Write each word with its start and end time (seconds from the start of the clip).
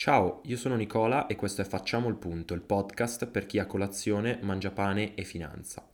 Ciao, 0.00 0.42
io 0.44 0.56
sono 0.56 0.76
Nicola 0.76 1.26
e 1.26 1.34
questo 1.34 1.62
è 1.62 1.64
Facciamo 1.64 2.08
il 2.08 2.14
punto, 2.14 2.54
il 2.54 2.60
podcast 2.60 3.26
per 3.26 3.46
chi 3.46 3.58
a 3.58 3.66
colazione 3.66 4.38
mangia 4.42 4.70
pane 4.70 5.16
e 5.16 5.24
finanza. 5.24 5.84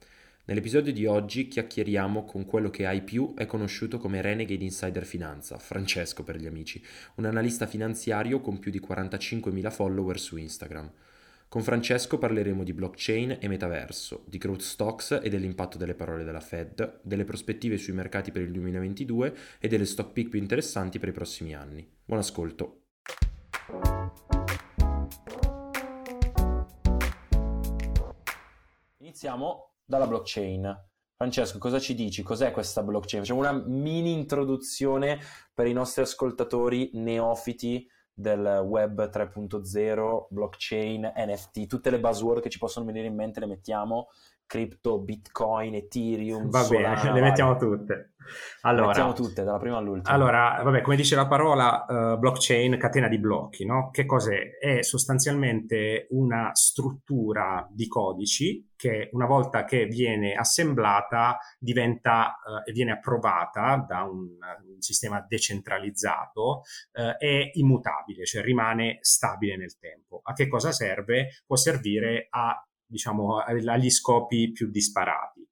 Nell'episodio 0.45 0.93
di 0.93 1.07
oggi 1.07 1.49
chiacchieriamo 1.49 2.27
con 2.27 2.45
quello 2.45 2.69
che 2.69 2.85
ai 2.85 3.01
più 3.01 3.33
è 3.35 3.47
conosciuto 3.47 3.97
come 3.97 4.21
Renegade 4.21 4.63
Insider 4.63 5.07
Finanza, 5.07 5.57
Francesco 5.57 6.23
per 6.23 6.37
gli 6.37 6.45
amici, 6.45 6.85
un 7.15 7.25
analista 7.25 7.67
finanziario 7.67 8.43
con 8.43 8.59
più 8.59 8.71
di 8.71 8.79
45.000 8.79 9.71
follower 9.71 10.21
su 10.21 10.37
Instagram. 10.37 10.93
Con 11.49 11.63
Francesco 11.63 12.19
parleremo 12.19 12.63
di 12.63 12.75
blockchain 12.75 13.39
e 13.41 13.49
metaverso, 13.49 14.27
di 14.29 14.37
growth 14.37 14.61
stocks 14.61 15.19
e 15.23 15.31
dell'impatto 15.31 15.79
delle 15.79 15.95
parole 15.95 16.25
della 16.25 16.41
Fed, 16.41 17.01
delle 17.01 17.25
prospettive 17.25 17.79
sui 17.79 17.95
mercati 17.95 18.31
per 18.31 18.43
il 18.43 18.53
2022 18.53 19.35
e 19.61 19.67
delle 19.67 19.87
stock 19.87 20.13
pick 20.13 20.29
più 20.29 20.39
interessanti 20.39 20.99
per 20.99 21.09
i 21.09 21.13
prossimi 21.13 21.55
anni. 21.55 21.89
Buon 22.05 22.21
ascolto! 22.21 22.81
Iniziamo 29.15 29.75
dalla 29.85 30.09
blockchain. 30.09 30.89
Francesco, 31.15 31.59
cosa 31.59 31.79
ci 31.79 31.95
dici? 31.95 32.25
Cos'è 32.25 32.51
questa 32.51 32.83
blockchain? 32.83 33.23
Facciamo 33.23 33.39
una 33.39 33.53
mini 33.53 34.11
introduzione 34.13 35.21
per 35.55 35.69
i 35.69 35.73
nostri 35.73 36.03
ascoltatori 36.03 36.91
neofiti 36.95 37.89
del 38.13 38.65
web 38.67 39.09
3.0, 39.09 40.27
blockchain, 40.31 41.13
NFT, 41.15 41.67
tutte 41.69 41.91
le 41.91 42.01
buzzword 42.01 42.43
che 42.43 42.51
ci 42.51 42.59
possono 42.59 42.87
venire 42.87 43.07
in 43.07 43.15
mente 43.15 43.39
le 43.39 43.47
mettiamo 43.47 44.09
cripto, 44.47 44.99
bitcoin, 44.99 45.75
ethereum, 45.75 46.49
Va 46.49 46.63
Solana, 46.63 47.01
bene, 47.01 47.13
le 47.15 47.21
mettiamo 47.21 47.57
tutte. 47.57 48.15
Allora, 48.63 48.83
le 48.83 48.87
mettiamo 48.89 49.13
tutte, 49.13 49.45
dalla 49.45 49.59
prima 49.59 49.77
all'ultima. 49.77 50.15
Allora, 50.15 50.61
vabbè, 50.63 50.81
come 50.81 50.97
dice 50.97 51.15
la 51.15 51.27
parola, 51.27 51.85
uh, 51.87 52.19
blockchain, 52.19 52.79
catena 52.79 53.09
di 53.09 53.19
blocchi, 53.19 53.67
no? 53.67 53.91
Che 53.91 54.07
cos'è? 54.07 54.59
È 54.59 54.83
sostanzialmente 54.83 56.07
una 56.11 56.51
struttura 56.55 57.67
di 57.71 57.87
codici 57.87 58.73
che 58.77 59.09
una 59.13 59.27
volta 59.27 59.65
che 59.65 59.87
viene 59.87 60.35
assemblata 60.35 61.39
diventa 61.59 62.37
uh, 62.45 62.69
e 62.69 62.73
viene 62.73 62.93
approvata 62.93 63.85
da 63.87 64.03
un, 64.05 64.29
un 64.29 64.81
sistema 64.81 65.25
decentralizzato 65.27 66.63
uh, 66.93 67.17
è 67.19 67.51
immutabile, 67.55 68.25
cioè 68.25 68.43
rimane 68.43 68.99
stabile 69.01 69.57
nel 69.57 69.77
tempo. 69.79 70.21
A 70.23 70.33
che 70.33 70.49
cosa 70.49 70.73
serve? 70.73 71.43
Può 71.47 71.57
servire 71.57 72.27
a 72.31 72.67
diciamo, 72.87 73.39
agli 73.39 73.91
scopi 73.91 74.53
più 74.53 74.71
disparati. 74.71 75.47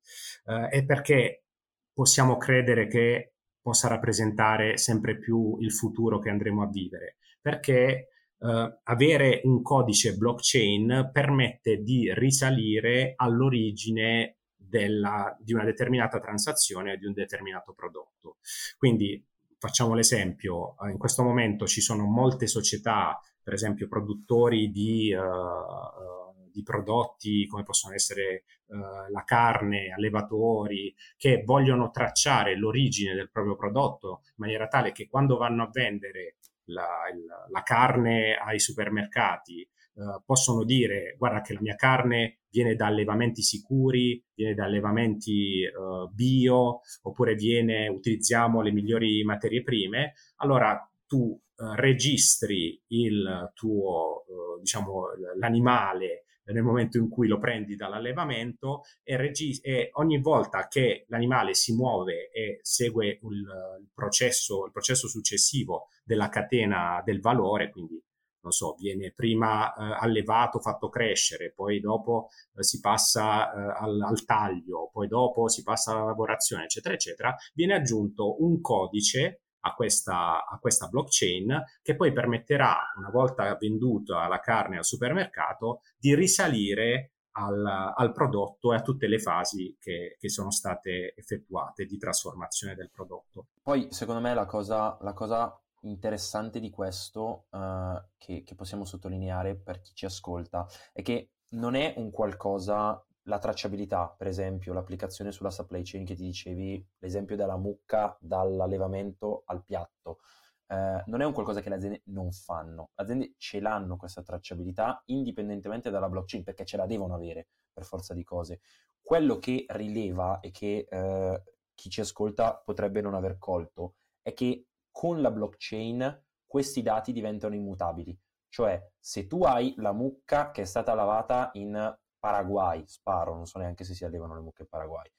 Eh, 0.46 0.78
e 0.78 0.84
perché 0.84 1.44
possiamo 1.92 2.36
credere 2.36 2.86
che 2.86 3.34
possa 3.60 3.88
rappresentare 3.88 4.76
sempre 4.76 5.18
più 5.18 5.56
il 5.60 5.72
futuro 5.72 6.18
che 6.18 6.30
andremo 6.30 6.62
a 6.62 6.68
vivere? 6.68 7.16
Perché 7.40 8.08
eh, 8.38 8.78
avere 8.82 9.40
un 9.44 9.62
codice 9.62 10.16
blockchain 10.16 11.10
permette 11.12 11.82
di 11.82 12.12
risalire 12.12 13.12
all'origine 13.16 14.38
della, 14.56 15.36
di 15.38 15.52
una 15.52 15.64
determinata 15.64 16.18
transazione 16.18 16.96
di 16.96 17.06
un 17.06 17.12
determinato 17.12 17.72
prodotto. 17.72 18.38
Quindi 18.78 19.24
facciamo 19.58 19.94
l'esempio, 19.94 20.74
eh, 20.80 20.90
in 20.90 20.98
questo 20.98 21.22
momento 21.22 21.66
ci 21.66 21.80
sono 21.80 22.04
molte 22.04 22.46
società, 22.46 23.20
per 23.42 23.54
esempio 23.54 23.86
produttori 23.88 24.70
di 24.70 25.12
uh, 25.12 26.21
di 26.52 26.62
prodotti 26.62 27.46
come 27.46 27.62
possono 27.62 27.94
essere 27.94 28.44
uh, 28.66 29.10
la 29.10 29.24
carne, 29.24 29.92
allevatori, 29.92 30.94
che 31.16 31.42
vogliono 31.44 31.90
tracciare 31.90 32.56
l'origine 32.56 33.14
del 33.14 33.30
proprio 33.30 33.56
prodotto 33.56 34.20
in 34.24 34.34
maniera 34.36 34.68
tale 34.68 34.92
che 34.92 35.08
quando 35.08 35.36
vanno 35.36 35.64
a 35.64 35.70
vendere 35.72 36.36
la, 36.66 36.88
il, 37.12 37.24
la 37.50 37.62
carne 37.62 38.36
ai 38.36 38.60
supermercati 38.60 39.68
uh, 39.94 40.22
possono 40.24 40.64
dire 40.64 41.16
guarda 41.18 41.40
che 41.40 41.54
la 41.54 41.60
mia 41.60 41.74
carne 41.74 42.40
viene 42.50 42.74
da 42.74 42.86
allevamenti 42.86 43.42
sicuri, 43.42 44.22
viene 44.34 44.54
da 44.54 44.64
allevamenti 44.64 45.62
uh, 45.64 46.08
bio, 46.12 46.80
oppure 47.02 47.34
viene, 47.34 47.88
utilizziamo 47.88 48.60
le 48.60 48.72
migliori 48.72 49.24
materie 49.24 49.62
prime, 49.62 50.12
allora 50.36 50.86
tu 51.06 51.38
registri 51.76 52.82
il 52.88 53.52
tuo, 53.54 54.24
diciamo, 54.60 55.04
l'animale 55.38 56.24
nel 56.52 56.62
momento 56.62 56.98
in 56.98 57.08
cui 57.08 57.28
lo 57.28 57.38
prendi 57.38 57.76
dall'allevamento 57.76 58.82
e, 59.02 59.16
regi- 59.16 59.60
e 59.60 59.90
ogni 59.94 60.20
volta 60.20 60.68
che 60.68 61.04
l'animale 61.08 61.54
si 61.54 61.74
muove 61.74 62.30
e 62.30 62.58
segue 62.62 63.06
il, 63.06 63.18
il, 63.22 63.88
processo, 63.94 64.66
il 64.66 64.72
processo 64.72 65.08
successivo 65.08 65.88
della 66.04 66.28
catena 66.28 67.02
del 67.04 67.20
valore, 67.20 67.70
quindi 67.70 68.02
non 68.42 68.52
so, 68.52 68.74
viene 68.74 69.12
prima 69.14 69.72
eh, 69.72 69.96
allevato, 70.00 70.58
fatto 70.58 70.88
crescere, 70.88 71.52
poi 71.52 71.80
dopo 71.80 72.28
eh, 72.56 72.62
si 72.62 72.80
passa 72.80 73.52
eh, 73.52 73.84
al, 73.84 74.00
al, 74.00 74.24
taglio, 74.24 74.90
poi 74.92 75.06
dopo 75.06 75.48
si 75.48 75.62
passa 75.62 75.92
alla 75.92 76.04
lavorazione, 76.06 76.64
eccetera, 76.64 76.94
eccetera, 76.94 77.36
viene 77.54 77.74
aggiunto 77.74 78.42
un 78.42 78.60
codice 78.60 79.42
a 79.62 79.74
questa, 79.74 80.46
a 80.46 80.58
questa 80.58 80.88
blockchain 80.88 81.62
che 81.82 81.96
poi 81.96 82.12
permetterà, 82.12 82.92
una 82.96 83.10
volta 83.10 83.56
venduta 83.56 84.26
la 84.28 84.40
carne 84.40 84.78
al 84.78 84.84
supermercato, 84.84 85.80
di 85.98 86.14
risalire 86.14 87.12
al, 87.32 87.64
al, 87.64 88.12
prodotto 88.12 88.72
e 88.72 88.76
a 88.76 88.82
tutte 88.82 89.06
le 89.06 89.18
fasi 89.18 89.76
che, 89.80 90.16
che, 90.18 90.28
sono 90.28 90.50
state 90.50 91.14
effettuate 91.16 91.86
di 91.86 91.96
trasformazione 91.96 92.74
del 92.74 92.90
prodotto. 92.90 93.46
Poi, 93.62 93.88
secondo 93.90 94.20
me, 94.20 94.34
la 94.34 94.44
cosa, 94.44 94.98
la 95.00 95.14
cosa 95.14 95.58
interessante 95.82 96.60
di 96.60 96.70
questo 96.70 97.46
uh, 97.50 98.00
che, 98.18 98.42
che, 98.42 98.54
possiamo 98.54 98.84
sottolineare 98.84 99.56
per 99.56 99.80
chi 99.80 99.92
ci 99.94 100.04
ascolta 100.04 100.66
è 100.92 101.02
che 101.02 101.30
non 101.50 101.74
è 101.74 101.94
un 101.96 102.10
qualcosa 102.10 103.02
la 103.24 103.38
tracciabilità, 103.38 104.14
per 104.16 104.26
esempio, 104.26 104.72
l'applicazione 104.72 105.32
sulla 105.32 105.50
supply 105.50 105.82
chain 105.82 106.04
che 106.04 106.14
ti 106.14 106.24
dicevi, 106.24 106.84
l'esempio 106.98 107.36
della 107.36 107.56
mucca 107.56 108.16
dall'allevamento 108.20 109.42
al 109.46 109.64
piatto, 109.64 110.18
eh, 110.66 111.02
non 111.06 111.20
è 111.20 111.24
un 111.24 111.32
qualcosa 111.32 111.60
che 111.60 111.68
le 111.68 111.76
aziende 111.76 112.02
non 112.06 112.32
fanno. 112.32 112.90
Le 112.94 113.02
aziende 113.04 113.34
ce 113.36 113.60
l'hanno 113.60 113.96
questa 113.96 114.22
tracciabilità 114.22 115.02
indipendentemente 115.06 115.90
dalla 115.90 116.08
blockchain, 116.08 116.42
perché 116.42 116.64
ce 116.64 116.76
la 116.76 116.86
devono 116.86 117.14
avere 117.14 117.48
per 117.72 117.84
forza 117.84 118.14
di 118.14 118.24
cose. 118.24 118.60
Quello 119.00 119.38
che 119.38 119.66
rileva 119.68 120.40
e 120.40 120.50
che 120.50 120.86
eh, 120.88 121.42
chi 121.74 121.90
ci 121.90 122.00
ascolta 122.00 122.56
potrebbe 122.56 123.00
non 123.00 123.14
aver 123.14 123.38
colto 123.38 123.96
è 124.22 124.32
che 124.32 124.68
con 124.90 125.20
la 125.20 125.30
blockchain 125.30 126.24
questi 126.46 126.82
dati 126.82 127.12
diventano 127.12 127.54
immutabili. 127.54 128.18
Cioè, 128.48 128.92
se 128.98 129.26
tu 129.26 129.42
hai 129.44 129.72
la 129.78 129.92
mucca 129.92 130.50
che 130.50 130.62
è 130.62 130.66
stata 130.66 130.94
lavata 130.94 131.50
in 131.54 131.98
Paraguay, 132.22 132.84
sparo, 132.86 133.34
non 133.34 133.46
so 133.46 133.58
neanche 133.58 133.82
se 133.82 133.94
si 133.94 134.04
allevano 134.04 134.36
le 134.36 134.42
mucche 134.42 134.64
Paraguay, 134.64 135.10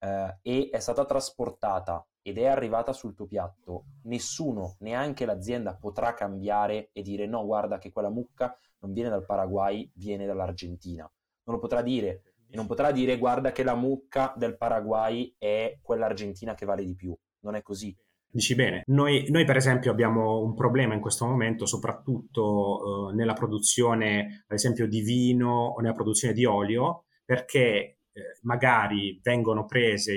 eh, 0.00 0.38
e 0.42 0.70
è 0.72 0.80
stata 0.80 1.04
trasportata 1.04 2.04
ed 2.20 2.36
è 2.36 2.46
arrivata 2.46 2.92
sul 2.92 3.14
tuo 3.14 3.26
piatto, 3.26 3.84
nessuno, 4.02 4.74
neanche 4.80 5.24
l'azienda, 5.24 5.76
potrà 5.76 6.14
cambiare 6.14 6.90
e 6.92 7.02
dire 7.02 7.26
no, 7.26 7.46
guarda 7.46 7.78
che 7.78 7.92
quella 7.92 8.10
mucca 8.10 8.58
non 8.80 8.92
viene 8.92 9.08
dal 9.08 9.24
Paraguay, 9.24 9.88
viene 9.94 10.26
dall'Argentina. 10.26 11.08
Non 11.44 11.54
lo 11.54 11.60
potrà 11.60 11.80
dire. 11.80 12.22
E 12.48 12.56
non 12.56 12.66
potrà 12.66 12.90
dire 12.90 13.18
guarda 13.18 13.52
che 13.52 13.62
la 13.62 13.76
mucca 13.76 14.34
del 14.36 14.56
Paraguay 14.56 15.32
è 15.38 15.78
quella 15.80 16.06
argentina 16.06 16.54
che 16.54 16.66
vale 16.66 16.84
di 16.84 16.96
più. 16.96 17.16
Non 17.44 17.54
è 17.54 17.62
così. 17.62 17.96
Dici 18.30 18.54
bene, 18.54 18.82
noi, 18.86 19.26
noi, 19.30 19.44
per 19.46 19.56
esempio 19.56 19.90
abbiamo 19.90 20.40
un 20.40 20.54
problema 20.54 20.92
in 20.92 21.00
questo 21.00 21.24
momento, 21.24 21.64
soprattutto 21.64 23.10
eh, 23.10 23.14
nella 23.14 23.32
produzione, 23.32 24.44
ad 24.46 24.56
esempio, 24.56 24.86
di 24.86 25.00
vino 25.00 25.50
o 25.50 25.80
nella 25.80 25.94
produzione 25.94 26.34
di 26.34 26.44
olio, 26.44 27.04
perché 27.24 27.98
eh, 28.12 28.38
magari 28.42 29.18
vengono 29.22 29.64
prese, 29.64 30.14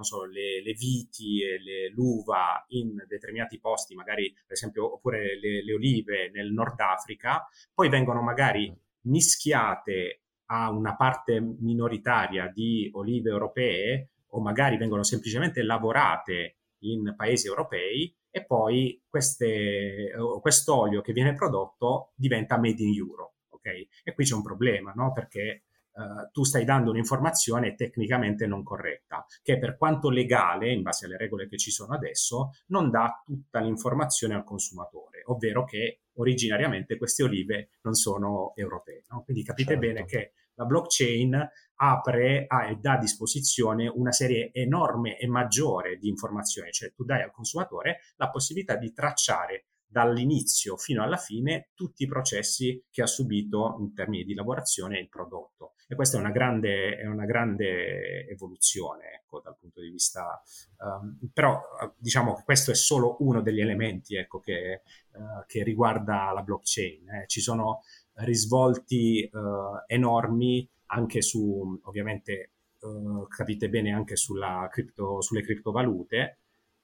so, 0.00 0.24
le, 0.24 0.62
le 0.62 0.72
viti 0.74 1.42
e 1.42 1.58
le, 1.60 1.90
l'uva 1.90 2.64
in 2.68 2.94
determinati 3.08 3.58
posti, 3.58 3.96
magari 3.96 4.32
per 4.32 4.52
esempio, 4.52 4.94
oppure 4.94 5.38
le, 5.40 5.64
le 5.64 5.74
olive 5.74 6.30
nel 6.32 6.52
Nord 6.52 6.78
Africa, 6.78 7.44
poi 7.74 7.88
vengono 7.88 8.22
magari 8.22 8.72
mischiate 9.02 10.20
a 10.46 10.70
una 10.70 10.94
parte 10.94 11.40
minoritaria 11.40 12.46
di 12.54 12.88
olive 12.92 13.30
europee 13.30 14.10
o 14.30 14.40
magari 14.40 14.76
vengono 14.76 15.02
semplicemente 15.02 15.62
lavorate 15.62 16.58
in 16.92 17.14
paesi 17.16 17.46
europei 17.46 18.14
e 18.30 18.44
poi 18.44 19.02
queste, 19.08 20.12
quest'olio 20.40 21.00
che 21.00 21.12
viene 21.12 21.34
prodotto 21.34 22.12
diventa 22.14 22.58
made 22.58 22.82
in 22.82 22.94
Europe. 22.94 23.34
Okay? 23.48 23.88
E 24.04 24.12
qui 24.12 24.24
c'è 24.24 24.34
un 24.34 24.42
problema, 24.42 24.92
no? 24.94 25.12
perché 25.12 25.62
Uh, 25.96 26.28
tu 26.30 26.44
stai 26.44 26.66
dando 26.66 26.90
un'informazione 26.90 27.74
tecnicamente 27.74 28.46
non 28.46 28.62
corretta, 28.62 29.24
che 29.42 29.56
per 29.56 29.78
quanto 29.78 30.10
legale, 30.10 30.70
in 30.70 30.82
base 30.82 31.06
alle 31.06 31.16
regole 31.16 31.48
che 31.48 31.56
ci 31.56 31.70
sono 31.70 31.94
adesso, 31.94 32.50
non 32.66 32.90
dà 32.90 33.22
tutta 33.24 33.60
l'informazione 33.60 34.34
al 34.34 34.44
consumatore, 34.44 35.22
ovvero 35.24 35.64
che 35.64 36.02
originariamente 36.16 36.98
queste 36.98 37.22
olive 37.22 37.70
non 37.80 37.94
sono 37.94 38.52
europee. 38.56 39.04
No? 39.08 39.22
Quindi 39.22 39.42
capite 39.42 39.72
certo. 39.72 39.86
bene 39.86 40.04
che 40.04 40.32
la 40.56 40.66
blockchain 40.66 41.48
apre 41.76 42.46
e 42.46 42.76
dà 42.80 42.92
a 42.92 42.98
disposizione 42.98 43.88
una 43.88 44.12
serie 44.12 44.50
enorme 44.52 45.18
e 45.18 45.26
maggiore 45.26 45.96
di 45.96 46.08
informazioni, 46.08 46.70
cioè 46.72 46.92
tu 46.92 47.04
dai 47.04 47.22
al 47.22 47.32
consumatore 47.32 48.00
la 48.16 48.30
possibilità 48.30 48.76
di 48.76 48.92
tracciare 48.92 49.66
dall'inizio 49.88 50.76
fino 50.76 51.02
alla 51.02 51.16
fine 51.16 51.70
tutti 51.74 52.02
i 52.02 52.06
processi 52.08 52.84
che 52.90 53.02
ha 53.02 53.06
subito 53.06 53.76
in 53.80 53.94
termini 53.94 54.24
di 54.24 54.34
lavorazione 54.34 54.98
il 54.98 55.08
prodotto. 55.08 55.74
E 55.88 55.94
questa 55.94 56.16
è 56.16 56.20
una 56.20 56.32
grande, 56.32 56.96
è 56.96 57.06
una 57.06 57.24
grande 57.24 58.26
evoluzione 58.26 59.20
ecco, 59.22 59.40
dal 59.40 59.56
punto 59.56 59.80
di 59.80 59.88
vista, 59.88 60.42
um, 60.78 61.16
però 61.32 61.60
diciamo 61.96 62.34
che 62.34 62.42
questo 62.42 62.72
è 62.72 62.74
solo 62.74 63.16
uno 63.20 63.40
degli 63.40 63.60
elementi 63.60 64.16
ecco, 64.16 64.40
che, 64.40 64.82
uh, 65.12 65.46
che, 65.46 65.62
riguarda 65.62 66.32
la 66.32 66.42
blockchain. 66.42 67.08
Eh. 67.08 67.24
Ci 67.26 67.40
sono 67.40 67.82
risvolti 68.14 69.28
uh, 69.32 69.82
enormi 69.86 70.68
anche 70.86 71.22
su, 71.22 71.78
ovviamente, 71.84 72.50
uh, 72.80 73.26
capite 73.28 73.68
bene 73.68 73.92
anche 73.92 74.16
sulla 74.16 74.68
cripto, 74.70 75.20
sulle 75.20 75.42
criptovalute. 75.42 76.38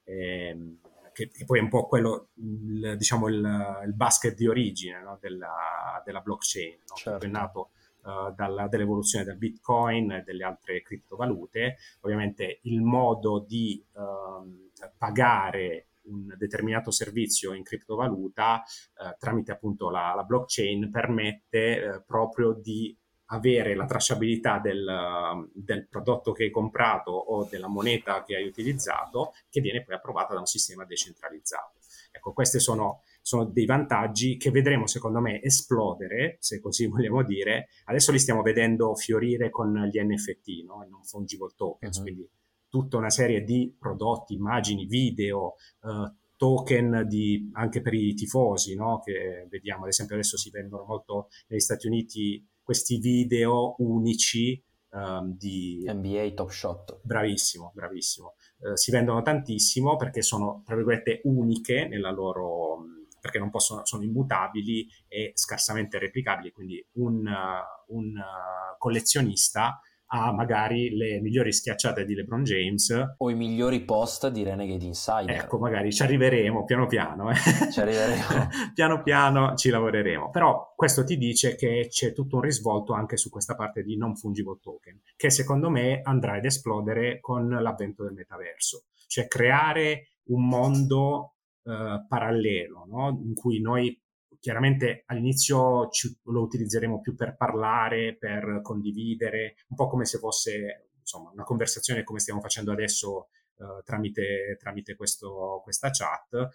Ehm, 0.05 0.79
che, 1.13 1.29
che, 1.29 1.45
poi 1.45 1.59
è 1.59 1.61
un 1.61 1.69
po' 1.69 1.85
quello, 1.87 2.29
il, 2.35 2.95
diciamo, 2.97 3.27
il, 3.27 3.81
il, 3.85 3.93
basket 3.93 4.35
di 4.35 4.47
origine 4.47 5.01
no? 5.01 5.17
della, 5.21 6.01
della, 6.03 6.21
blockchain, 6.21 6.79
no? 6.87 6.95
certo. 6.95 7.19
che 7.19 7.25
è 7.27 7.29
nato 7.29 7.69
uh, 8.03 8.33
dalla, 8.33 8.67
dall'evoluzione 8.67 9.23
del 9.23 9.37
bitcoin 9.37 10.11
e 10.11 10.23
delle 10.23 10.43
altre 10.43 10.81
criptovalute. 10.81 11.77
Ovviamente 12.01 12.59
il 12.63 12.81
modo 12.81 13.45
di 13.47 13.83
uh, 13.93 14.69
pagare 14.97 15.87
un 16.03 16.33
determinato 16.37 16.91
servizio 16.91 17.53
in 17.53 17.63
criptovaluta 17.63 18.63
uh, 18.97 19.15
tramite 19.17 19.51
appunto 19.51 19.89
la, 19.89 20.13
la 20.15 20.23
blockchain 20.23 20.89
permette 20.89 21.81
eh, 21.81 22.01
proprio 22.05 22.51
di 22.53 22.97
avere 23.33 23.75
la 23.75 23.85
tracciabilità 23.85 24.59
del, 24.59 25.49
del, 25.53 25.87
prodotto 25.87 26.31
che 26.31 26.43
hai 26.45 26.51
comprato 26.51 27.11
o 27.11 27.47
della 27.49 27.67
moneta 27.67 28.23
che 28.23 28.35
hai 28.35 28.45
utilizzato, 28.45 29.33
che 29.49 29.59
viene 29.59 29.83
poi 29.83 29.95
approvata 29.95 30.33
da 30.33 30.39
un 30.39 30.45
sistema 30.45 30.85
decentralizzato. 30.85 31.79
Ecco, 32.11 32.31
questi 32.31 32.59
sono, 32.59 33.01
sono 33.21 33.45
dei 33.45 33.65
vantaggi 33.65 34.37
che 34.37 34.51
vedremo, 34.51 34.85
secondo 34.85 35.19
me, 35.19 35.41
esplodere, 35.41 36.37
se 36.39 36.61
così 36.61 36.85
vogliamo 36.87 37.23
dire. 37.23 37.69
Adesso 37.85 38.11
li 38.11 38.19
stiamo 38.19 38.43
vedendo 38.43 38.93
fiorire 38.95 39.49
con 39.49 39.73
gli 39.91 39.99
NFT, 39.99 40.63
no? 40.65 40.85
non 40.87 41.03
fungible 41.03 41.53
tokens, 41.55 41.97
uh-huh. 41.97 42.03
quindi 42.03 42.29
tutta 42.69 42.97
una 42.97 43.09
serie 43.09 43.43
di 43.43 43.75
prodotti, 43.77 44.35
immagini, 44.35 44.85
video, 44.85 45.55
uh, 45.81 46.11
token 46.37 47.05
di, 47.07 47.49
anche 47.53 47.81
per 47.81 47.93
i 47.93 48.13
tifosi, 48.13 48.75
no? 48.75 49.01
che 49.03 49.47
vediamo 49.49 49.83
ad 49.83 49.89
esempio 49.89 50.15
adesso 50.15 50.37
si 50.37 50.49
vendono 50.49 50.83
molto 50.83 51.29
negli 51.47 51.59
Stati 51.59 51.87
Uniti 51.87 52.45
questi 52.63 52.97
video 52.97 53.75
unici 53.79 54.61
um, 54.89 55.35
di 55.37 55.83
NBA 55.85 56.31
Top 56.33 56.49
Shot. 56.49 56.99
Bravissimo, 57.03 57.71
bravissimo. 57.75 58.35
Uh, 58.59 58.75
si 58.75 58.91
vendono 58.91 59.21
tantissimo 59.21 59.95
perché 59.95 60.21
sono, 60.21 60.63
tra 60.65 60.75
virgolette, 60.75 61.21
uniche 61.25 61.87
nella 61.87 62.11
loro 62.11 62.85
perché 63.23 63.39
non 63.39 63.49
possono, 63.49 63.85
sono 63.85 64.03
immutabili 64.03 64.85
e 65.07 65.31
scarsamente 65.33 65.97
replicabili, 65.97 66.51
quindi 66.51 66.85
un, 66.95 67.25
uh, 67.25 67.95
un 67.95 68.17
uh, 68.17 68.77
collezionista 68.77 69.79
ha 70.15 70.31
magari 70.31 70.95
le 70.95 71.19
migliori 71.21 71.51
schiacciate 71.51 72.05
di 72.05 72.13
LeBron 72.13 72.43
James 72.43 73.15
o 73.17 73.29
i 73.31 73.33
migliori 73.33 73.83
post 73.83 74.27
di 74.27 74.43
Renegade 74.43 74.85
Insider. 74.85 75.31
Ecco, 75.31 75.57
magari 75.57 75.91
ci 75.91 76.03
arriveremo 76.03 76.65
piano 76.65 76.85
piano. 76.85 77.31
Eh. 77.31 77.35
Ci 77.71 77.79
arriveremo. 77.79 78.49
piano 78.75 79.01
piano 79.01 79.55
ci 79.55 79.69
lavoreremo. 79.69 80.29
Però 80.29 80.73
questo 80.75 81.03
ti 81.03 81.17
dice 81.17 81.55
che 81.55 81.87
c'è 81.89 82.13
tutto 82.13 82.35
un 82.35 82.43
risvolto 82.43 82.93
anche 82.93 83.17
su 83.17 83.31
questa 83.31 83.55
parte 83.55 83.81
di 83.81 83.97
non 83.97 84.15
fungible 84.15 84.59
token, 84.61 85.01
che 85.15 85.31
secondo 85.31 85.71
me 85.71 86.01
andrà 86.03 86.35
ad 86.35 86.45
esplodere 86.45 87.19
con 87.19 87.49
l'avvento 87.49 88.03
del 88.03 88.13
metaverso. 88.13 88.83
Cioè 89.07 89.27
creare 89.27 90.09
un 90.25 90.47
mondo 90.47 91.37
eh, 91.63 92.05
parallelo, 92.07 92.85
no? 92.87 93.19
in 93.23 93.33
cui 93.33 93.59
noi 93.59 93.99
chiaramente 94.43 95.03
all'inizio 95.05 95.87
ci, 95.87 96.19
lo 96.23 96.41
utilizzeremo 96.41 96.99
più 96.99 97.15
per 97.15 97.37
parlare, 97.37 98.17
per 98.17 98.59
condividere, 98.61 99.55
un 99.69 99.77
po' 99.77 99.87
come 99.87 100.03
se 100.03 100.17
fosse 100.17 100.89
insomma, 100.99 101.29
una 101.31 101.45
conversazione 101.45 102.03
come 102.03 102.19
stiamo 102.19 102.41
facendo 102.41 102.73
adesso 102.73 103.29
uh, 103.55 103.81
tramite, 103.85 104.57
tramite 104.59 104.97
questo, 104.97 105.61
questa 105.63 105.91
chat. 105.91 106.49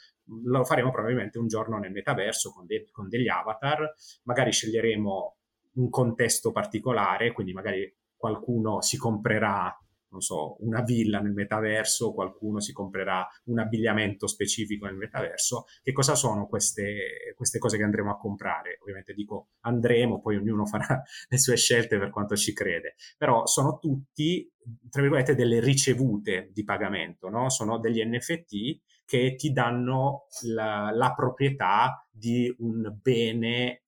Lo 0.45 0.65
faremo 0.65 0.91
probabilmente 0.91 1.39
un 1.39 1.47
giorno 1.47 1.79
nel 1.79 1.91
metaverso 1.91 2.51
con, 2.51 2.67
de- 2.67 2.91
con 2.93 3.09
degli 3.09 3.29
avatar, 3.29 3.91
magari 4.25 4.53
sceglieremo 4.53 5.37
un 5.77 5.89
contesto 5.89 6.53
particolare, 6.53 7.33
quindi 7.33 7.55
magari 7.55 7.91
qualcuno 8.15 8.83
si 8.83 8.99
comprerà 8.99 9.75
non 10.11 10.21
so, 10.21 10.57
una 10.61 10.83
villa 10.83 11.21
nel 11.21 11.33
metaverso, 11.33 12.13
qualcuno 12.13 12.61
si 12.61 12.73
comprerà 12.73 13.27
un 13.45 13.59
abbigliamento 13.59 14.27
specifico 14.27 14.87
nel 14.87 14.97
metaverso. 14.97 15.65
Che 15.83 15.93
cosa 15.93 16.15
sono 16.15 16.47
queste, 16.47 17.35
queste 17.35 17.59
cose 17.59 17.77
che 17.77 17.85
andremo 17.85 18.11
a 18.11 18.17
comprare? 18.17 18.79
Ovviamente 18.81 19.13
dico 19.13 19.51
andremo, 19.61 20.21
poi 20.21 20.37
ognuno 20.37 20.65
farà 20.67 21.03
le 21.29 21.39
sue 21.39 21.57
scelte 21.57 21.99
per 21.99 22.11
quanto 22.11 22.37
ci 22.37 22.53
crede, 22.53 22.95
però 23.17 23.47
sono 23.47 23.79
tutti, 23.79 24.51
tra 24.89 25.03
virgolette, 25.03 25.35
delle 25.35 25.61
ricevute 25.61 26.51
di 26.53 26.65
pagamento, 26.65 27.29
no? 27.29 27.51
Sono 27.51 27.79
degli 27.79 28.05
NFT 28.05 28.81
che 29.09 29.37
ti 29.37 29.53
danno 29.53 30.27
la, 30.43 30.91
la 30.93 31.15
proprietà 31.15 32.07
di 32.11 32.55
un 32.59 32.95
bene 33.01 33.71
eh, 33.71 33.83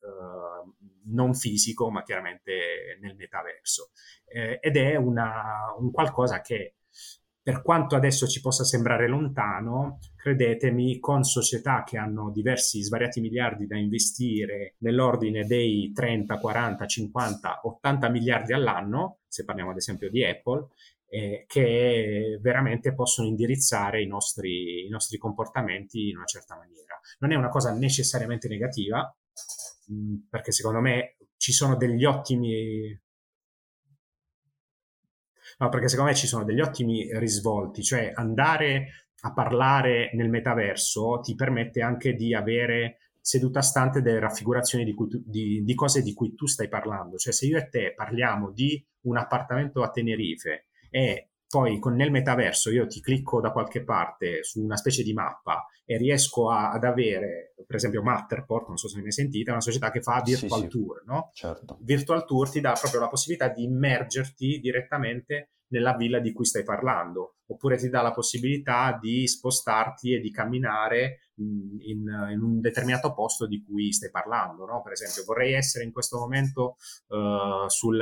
non 1.07 1.35
fisico, 1.35 1.91
ma 1.91 2.03
chiaramente 2.03 2.99
nel 3.01 3.17
metaverso. 3.17 3.91
Eh, 4.27 4.59
ed 4.61 4.77
è 4.77 4.97
una, 4.97 5.75
un 5.79 5.91
qualcosa 5.91 6.41
che, 6.41 6.77
per 7.43 7.63
quanto 7.63 7.97
adesso 7.97 8.27
ci 8.27 8.41
possa 8.41 8.65
sembrare 8.65 9.09
lontano, 9.09 9.99
credetemi, 10.15 10.99
con 10.99 11.25
società 11.25 11.83
che 11.85 11.97
hanno 11.97 12.31
diversi, 12.31 12.83
svariati 12.83 13.21
miliardi 13.21 13.67
da 13.67 13.79
investire 13.79 14.75
nell'ordine 14.79 15.47
dei 15.47 15.91
30, 15.93 16.39
40, 16.39 16.87
50, 16.87 17.61
80 17.65 18.09
miliardi 18.09 18.53
all'anno, 18.53 19.21
se 19.27 19.45
parliamo 19.45 19.71
ad 19.71 19.79
esempio 19.79 20.11
di 20.11 20.25
Apple, 20.25 20.69
eh, 21.09 21.45
che 21.49 22.39
veramente 22.41 22.95
possono 22.95 23.27
indirizzare 23.27 24.03
i 24.03 24.07
nostri, 24.07 24.87
i 24.87 24.89
nostri 24.89 25.19
comportamenti 25.19 26.09
in 26.09 26.17
una 26.17 26.27
certa 26.27 26.57
maniera. 26.57 26.99
Non 27.19 27.33
è 27.33 27.35
una 27.35 27.49
cosa 27.49 27.73
necessariamente 27.73 28.49
negativa, 28.49 29.13
perché 30.29 30.53
secondo 30.53 30.81
me 30.81 31.17
ci 31.37 31.53
sono 31.53 31.77
degli 31.77 32.05
ottimi 32.05 33.01
no, 35.59 35.69
perché 35.69 35.89
secondo 35.89 36.11
me 36.11 36.17
ci 36.17 36.27
sono 36.27 36.45
degli 36.45 36.61
ottimi 36.61 37.09
risvolti, 37.19 37.83
cioè 37.83 38.13
andare 38.15 39.09
a 39.23 39.33
parlare 39.33 40.11
nel 40.15 40.31
metaverso 40.31 41.21
ti 41.23 41.35
permette 41.35 41.83
anche 41.83 42.15
di 42.15 42.35
avere 42.35 42.99
seduta 43.21 43.61
stante 43.61 44.01
delle 44.01 44.19
raffigurazioni 44.19 44.85
di, 44.85 44.95
tu, 44.95 45.23
di, 45.25 45.63
di, 45.63 45.75
cose 45.75 46.03
di 46.03 46.15
cui 46.15 46.35
tu 46.35 46.47
stai 46.47 46.69
parlando. 46.69 47.17
Cioè, 47.17 47.33
se 47.33 47.47
io 47.47 47.59
e 47.59 47.69
te 47.69 47.93
parliamo 47.95 48.51
di 48.51 48.83
un 49.03 49.19
appartamento 49.19 49.83
a 49.83 49.91
Tenerife 49.91 50.69
e 50.89 51.30
poi 51.51 51.81
con, 51.81 51.97
nel 51.97 52.13
metaverso 52.13 52.71
io 52.71 52.87
ti 52.87 53.01
clicco 53.01 53.41
da 53.41 53.51
qualche 53.51 53.83
parte 53.83 54.45
su 54.45 54.63
una 54.63 54.77
specie 54.77 55.03
di 55.03 55.13
mappa 55.13 55.67
e 55.85 55.97
riesco 55.97 56.49
a, 56.49 56.71
ad 56.71 56.85
avere, 56.85 57.55
per 57.67 57.75
esempio 57.75 58.05
Matterport, 58.05 58.69
non 58.69 58.77
so 58.77 58.89
se 58.89 59.01
ne 59.01 59.07
hai 59.07 59.13
sentita, 59.13 59.51
è 59.51 59.55
una 59.55 59.61
società 59.61 59.91
che 59.91 60.01
fa 60.01 60.23
virtual 60.25 60.61
sì, 60.61 60.69
tour, 60.69 61.01
sì. 61.01 61.07
no? 61.07 61.31
Certo. 61.35 61.79
Virtual 61.81 62.25
tour 62.25 62.49
ti 62.49 62.61
dà 62.61 62.77
proprio 62.81 63.01
la 63.01 63.09
possibilità 63.09 63.49
di 63.49 63.65
immergerti 63.65 64.61
direttamente 64.61 65.51
nella 65.71 65.97
villa 65.97 66.21
di 66.21 66.33
cui 66.33 66.45
stai 66.45 66.63
parlando, 66.63 67.39
oppure 67.47 67.77
ti 67.77 67.89
dà 67.89 68.01
la 68.01 68.13
possibilità 68.13 68.97
di 69.01 69.27
spostarti 69.27 70.15
e 70.15 70.21
di 70.21 70.31
camminare 70.31 71.31
in, 71.37 71.81
in 72.31 72.41
un 72.41 72.61
determinato 72.61 73.13
posto 73.13 73.47
di 73.49 73.65
cui 73.65 73.93
stai 73.93 74.11
parlando, 74.11 74.67
no? 74.67 74.83
Per 74.83 74.93
esempio, 74.93 75.25
vorrei 75.25 75.55
essere 75.55 75.85
in 75.85 75.93
questo 75.93 76.19
momento 76.19 76.77
uh, 77.09 77.69
sul, 77.69 78.01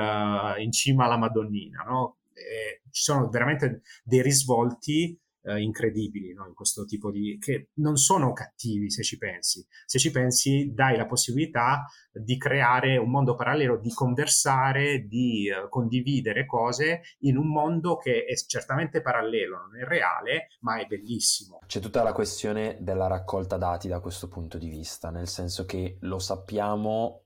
in 0.58 0.72
cima 0.72 1.04
alla 1.06 1.16
Madonnina, 1.16 1.82
no? 1.84 2.16
Eh, 2.38 2.82
ci 2.90 3.02
sono 3.02 3.28
veramente 3.28 3.82
dei 4.04 4.22
risvolti 4.22 5.18
eh, 5.48 5.60
incredibili 5.60 6.32
no? 6.32 6.46
in 6.46 6.54
questo 6.54 6.84
tipo 6.84 7.10
di... 7.10 7.38
che 7.38 7.70
non 7.74 7.96
sono 7.96 8.32
cattivi 8.32 8.90
se 8.90 9.02
ci 9.02 9.16
pensi. 9.16 9.66
Se 9.86 9.98
ci 9.98 10.10
pensi 10.10 10.72
dai 10.72 10.96
la 10.96 11.06
possibilità 11.06 11.86
di 12.12 12.36
creare 12.36 12.96
un 12.96 13.10
mondo 13.10 13.34
parallelo, 13.34 13.78
di 13.78 13.90
conversare, 13.90 15.06
di 15.06 15.48
eh, 15.48 15.68
condividere 15.68 16.44
cose 16.44 17.00
in 17.20 17.36
un 17.36 17.48
mondo 17.48 17.96
che 17.96 18.24
è 18.24 18.34
certamente 18.46 19.00
parallelo, 19.00 19.56
non 19.56 19.80
è 19.80 19.84
reale, 19.84 20.48
ma 20.60 20.78
è 20.78 20.86
bellissimo. 20.86 21.60
C'è 21.66 21.80
tutta 21.80 22.02
la 22.02 22.12
questione 22.12 22.76
della 22.80 23.06
raccolta 23.06 23.56
dati 23.56 23.88
da 23.88 24.00
questo 24.00 24.28
punto 24.28 24.58
di 24.58 24.68
vista, 24.68 25.10
nel 25.10 25.28
senso 25.28 25.64
che 25.64 25.98
lo 26.00 26.18
sappiamo, 26.18 27.22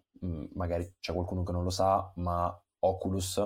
magari 0.55 0.97
c'è 1.01 1.13
qualcuno 1.13 1.43
che 1.43 1.53
non 1.53 1.65
lo 1.65 1.71
sa, 1.71 2.13
ma 2.17 2.55
Oculus 2.81 3.41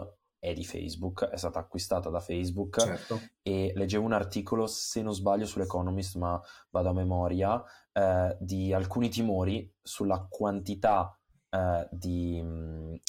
è 0.46 0.52
di 0.52 0.64
Facebook, 0.64 1.24
è 1.24 1.36
stata 1.36 1.58
acquistata 1.58 2.08
da 2.08 2.20
Facebook 2.20 2.80
certo. 2.80 3.20
e 3.42 3.72
leggevo 3.74 4.04
un 4.04 4.12
articolo, 4.12 4.66
se 4.66 5.02
non 5.02 5.12
sbaglio, 5.12 5.44
sull'Economist, 5.44 6.16
ma 6.16 6.40
vado 6.70 6.90
a 6.90 6.92
memoria, 6.92 7.62
eh, 7.92 8.36
di 8.38 8.72
alcuni 8.72 9.08
timori 9.08 9.68
sulla 9.82 10.24
quantità 10.30 11.18
eh, 11.50 11.88
di, 11.90 12.42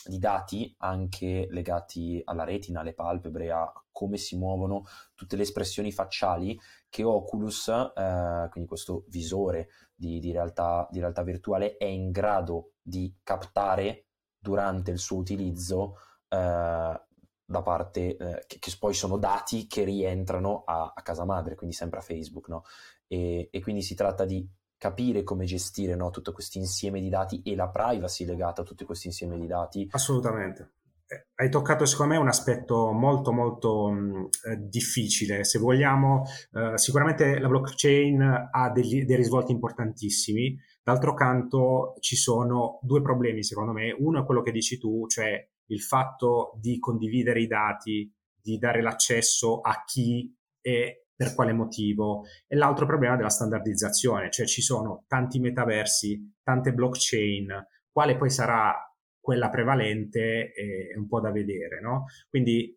di, 0.06 0.18
dati 0.18 0.74
anche 0.80 1.48
legati 1.52 2.20
alla 2.26 2.44
retina, 2.44 2.80
alle 2.80 2.94
palpebre, 2.94 3.52
a 3.52 3.72
come 3.92 4.18
si 4.18 4.36
muovono 4.36 4.86
tutte 5.14 5.36
le 5.36 5.44
espressioni 5.44 5.92
facciali 5.92 6.60
che 6.90 7.04
Oculus, 7.04 7.68
eh, 7.68 8.48
quindi 8.50 8.68
questo 8.68 9.06
visore 9.10 9.70
di, 9.94 10.20
di, 10.20 10.32
realtà, 10.32 10.88
di 10.90 11.00
realtà 11.00 11.22
virtuale 11.22 11.78
è 11.78 11.86
in 11.86 12.10
grado 12.10 12.74
di 12.82 13.16
captare 13.22 14.08
durante 14.40 14.90
il 14.90 14.98
suo 14.98 15.18
utilizzo 15.18 15.98
eh, 16.30 17.07
da 17.50 17.62
parte 17.62 18.18
eh, 18.18 18.44
che, 18.46 18.60
che, 18.60 18.76
poi 18.78 18.94
sono 18.94 19.18
dati 19.18 19.68
che 19.68 19.86
rientrano 19.86 20.64
a, 20.66 20.92
a 20.94 21.02
casa 21.02 21.24
madre, 21.24 21.56
quindi 21.56 21.74
sempre 21.74 22.00
a 22.00 22.02
Facebook, 22.02 22.50
no? 22.50 22.64
E, 23.08 23.48
e, 23.50 23.62
quindi 23.62 23.82
si 23.82 23.96
tratta 23.96 24.26
di 24.26 24.46
capire 24.78 25.24
come 25.24 25.46
gestire 25.46 25.96
no, 25.96 26.10
tutto 26.10 26.34
questo 26.34 26.58
insieme 26.58 27.00
di 27.00 27.08
dati 27.08 27.42
e 27.44 27.56
la 27.56 27.70
privacy 27.70 28.26
legata 28.26 28.62
a 28.62 28.66
tutto 28.66 28.86
questo 28.86 29.08
insieme 29.08 29.40
di 29.40 29.48
dati. 29.48 29.88
Assolutamente. 29.92 30.74
Eh, 31.08 31.28
hai 31.36 31.50
toccato 31.50 31.86
secondo 31.86 32.16
me 32.16 32.20
un 32.20 32.28
aspetto 32.28 32.92
molto 32.92 33.32
molto 33.32 33.90
mh, 33.90 34.28
eh, 34.50 34.58
difficile. 34.68 35.46
Se 35.46 35.58
vogliamo, 35.58 36.26
eh, 36.52 36.78
sicuramente 36.78 37.40
la 37.40 37.48
blockchain 37.48 38.50
ha 38.52 38.70
degli, 38.72 39.06
dei 39.06 39.16
risvolti 39.16 39.54
importantissimi. 39.54 40.54
D'altro 40.84 41.14
canto 41.14 41.96
ci 42.02 42.18
sono 42.18 42.80
due 42.82 43.02
problemi 43.02 43.42
secondo 43.42 43.72
me. 43.72 43.96
Uno 43.98 44.22
è 44.22 44.26
quello 44.26 44.42
che 44.42 44.52
dici 44.52 44.78
tu, 44.78 45.08
cioè 45.08 45.48
il 45.68 45.82
fatto 45.82 46.54
di 46.60 46.80
condividere 46.80 47.42
i 47.42 47.48
dati, 47.48 48.12
di 48.40 48.58
dare 48.58 48.82
l'accesso 48.82 49.60
a 49.60 49.84
chi 49.86 50.34
e 50.62 51.08
per 51.16 51.34
quale 51.34 51.54
motivo. 51.54 52.24
E 52.48 52.56
l'altro 52.56 52.86
problema 52.86 53.16
della 53.16 53.30
standardizzazione, 53.30 54.30
cioè 54.30 54.46
ci 54.46 54.62
sono 54.62 55.04
tanti 55.08 55.40
metaversi, 55.40 56.36
tante 56.44 56.74
blockchain, 56.74 57.66
quale 57.92 58.16
poi 58.16 58.30
sarà 58.30 58.76
quella 59.20 59.50
prevalente 59.50 60.52
è 60.54 60.96
un 60.96 61.08
po' 61.08 61.20
da 61.20 61.32
vedere, 61.32 61.82
no? 61.82 62.06
Quindi 62.30 62.74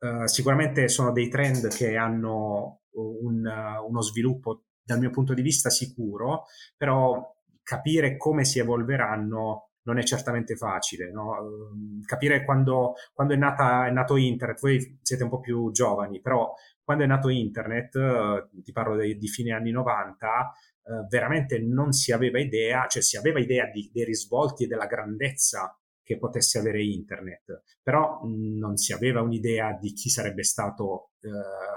uh, 0.00 0.26
sicuramente 0.26 0.88
sono 0.88 1.12
dei 1.12 1.28
trend 1.28 1.68
che 1.68 1.96
hanno 1.96 2.80
un, 2.94 3.46
uno 3.86 4.00
sviluppo 4.00 4.64
dal 4.82 4.98
mio 4.98 5.10
punto 5.10 5.32
di 5.34 5.42
vista 5.42 5.70
sicuro, 5.70 6.46
però 6.76 7.34
capire 7.62 8.16
come 8.16 8.44
si 8.44 8.58
evolveranno 8.58 9.71
non 9.84 9.98
è 9.98 10.02
certamente 10.02 10.56
facile. 10.56 11.10
No? 11.10 11.36
Ehm, 11.38 12.02
capire 12.04 12.44
quando, 12.44 12.94
quando 13.12 13.34
è, 13.34 13.36
nata, 13.36 13.86
è, 13.86 13.90
nato 13.90 14.16
internet, 14.16 14.60
voi 14.60 14.98
siete 15.02 15.22
un 15.22 15.28
po' 15.28 15.40
più 15.40 15.70
giovani, 15.70 16.20
però 16.20 16.54
quando 16.82 17.04
è 17.04 17.06
nato 17.06 17.28
internet, 17.28 17.94
eh, 17.96 18.48
ti 18.62 18.72
parlo 18.72 18.96
di, 18.96 19.16
di, 19.16 19.28
fine 19.28 19.52
anni 19.52 19.70
90, 19.70 20.52
eh, 20.84 21.06
veramente 21.08 21.58
non 21.60 21.92
si 21.92 22.12
aveva 22.12 22.40
idea, 22.40 22.86
cioè 22.86 23.02
si 23.02 23.16
aveva 23.16 23.40
idea 23.40 23.66
di, 23.66 23.90
dei 23.92 24.04
risvolti 24.04 24.64
e 24.64 24.66
della 24.66 24.86
grandezza 24.86 25.76
che 26.02 26.18
potesse 26.18 26.58
avere 26.58 26.82
internet, 26.82 27.62
però 27.82 28.20
mh, 28.22 28.58
non 28.58 28.76
si 28.76 28.92
aveva 28.92 29.22
un'idea 29.22 29.72
di 29.80 29.92
chi 29.92 30.08
sarebbe 30.08 30.42
stato 30.42 31.12
eh, 31.20 31.28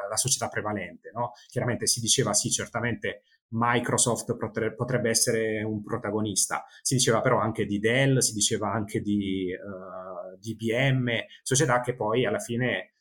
la 0.09 0.17
società 0.17 0.47
prevalente. 0.47 1.11
No? 1.13 1.33
Chiaramente 1.47 1.85
si 1.85 1.99
diceva 1.99 2.33
sì, 2.33 2.49
certamente 2.49 3.21
Microsoft 3.49 4.35
potrebbe 4.75 5.09
essere 5.09 5.63
un 5.63 5.83
protagonista. 5.83 6.65
Si 6.81 6.95
diceva 6.95 7.21
però 7.21 7.39
anche 7.39 7.65
di 7.65 7.79
Dell, 7.79 8.17
si 8.19 8.33
diceva 8.33 8.71
anche 8.71 9.01
di, 9.01 9.47
uh, 9.53 10.37
di 10.39 10.51
IBM, 10.51 11.09
società 11.41 11.81
che 11.81 11.95
poi 11.95 12.25
alla 12.25 12.39
fine 12.39 12.91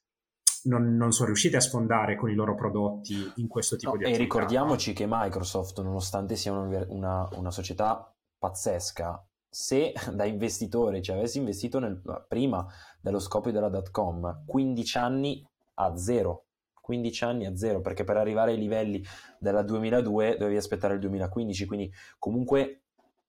non, 0.64 0.96
non, 0.96 1.12
sono 1.12 1.26
riuscite 1.28 1.56
a 1.56 1.60
sfondare 1.60 2.16
con 2.16 2.30
i 2.30 2.34
loro 2.34 2.54
prodotti 2.54 3.32
in 3.36 3.48
questo 3.48 3.76
tipo 3.76 3.92
no, 3.92 3.98
di 3.98 4.04
attività. 4.04 4.22
E 4.22 4.24
ricordiamoci 4.24 4.92
che 4.92 5.06
Microsoft, 5.08 5.80
nonostante 5.80 6.36
sia 6.36 6.52
una, 6.52 6.84
una, 6.88 7.28
una 7.32 7.50
società 7.50 8.14
pazzesca, 8.38 9.26
se 9.48 9.92
da 10.12 10.24
investitore 10.24 11.02
ci 11.02 11.12
avessi 11.12 11.38
investito 11.38 11.78
nel, 11.78 12.00
prima 12.28 12.66
dello 13.00 13.18
scoppio 13.18 13.52
della 13.52 13.68
dot 13.68 13.90
com 13.90 14.44
15 14.46 14.98
anni 14.98 15.46
a 15.74 15.96
zero 15.96 16.43
15 16.84 17.24
anni 17.24 17.46
a 17.46 17.56
zero, 17.56 17.80
perché 17.80 18.04
per 18.04 18.18
arrivare 18.18 18.50
ai 18.50 18.58
livelli 18.58 19.02
della 19.38 19.62
2002 19.62 20.36
dovevi 20.36 20.58
aspettare 20.58 20.92
il 20.92 21.00
2015, 21.00 21.64
quindi 21.64 21.90
comunque 22.18 22.82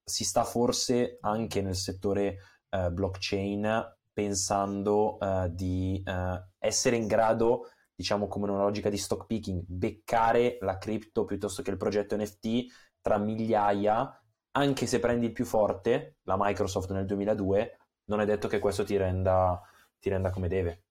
si 0.03 0.25
sta 0.25 0.43
forse 0.43 1.17
anche 1.21 1.61
nel 1.61 1.75
settore 1.75 2.37
eh, 2.69 2.91
blockchain 2.91 3.95
pensando 4.11 5.17
eh, 5.19 5.49
di 5.53 6.03
eh, 6.05 6.47
essere 6.59 6.97
in 6.97 7.07
grado, 7.07 7.69
diciamo 7.95 8.27
come 8.27 8.51
una 8.51 8.63
logica 8.63 8.89
di 8.89 8.97
stock 8.97 9.25
picking, 9.25 9.63
beccare 9.65 10.57
la 10.59 10.77
cripto 10.77 11.23
piuttosto 11.23 11.61
che 11.61 11.71
il 11.71 11.77
progetto 11.77 12.17
NFT 12.17 12.65
tra 12.99 13.17
migliaia, 13.17 14.21
anche 14.51 14.85
se 14.85 14.99
prendi 14.99 15.27
il 15.27 15.31
più 15.31 15.45
forte, 15.45 16.17
la 16.23 16.35
Microsoft 16.37 16.91
nel 16.91 17.05
2002, 17.05 17.77
non 18.05 18.19
è 18.19 18.25
detto 18.25 18.49
che 18.49 18.59
questo 18.59 18.83
ti 18.83 18.97
renda, 18.97 19.61
ti 19.97 20.09
renda 20.09 20.29
come 20.29 20.49
deve 20.49 20.84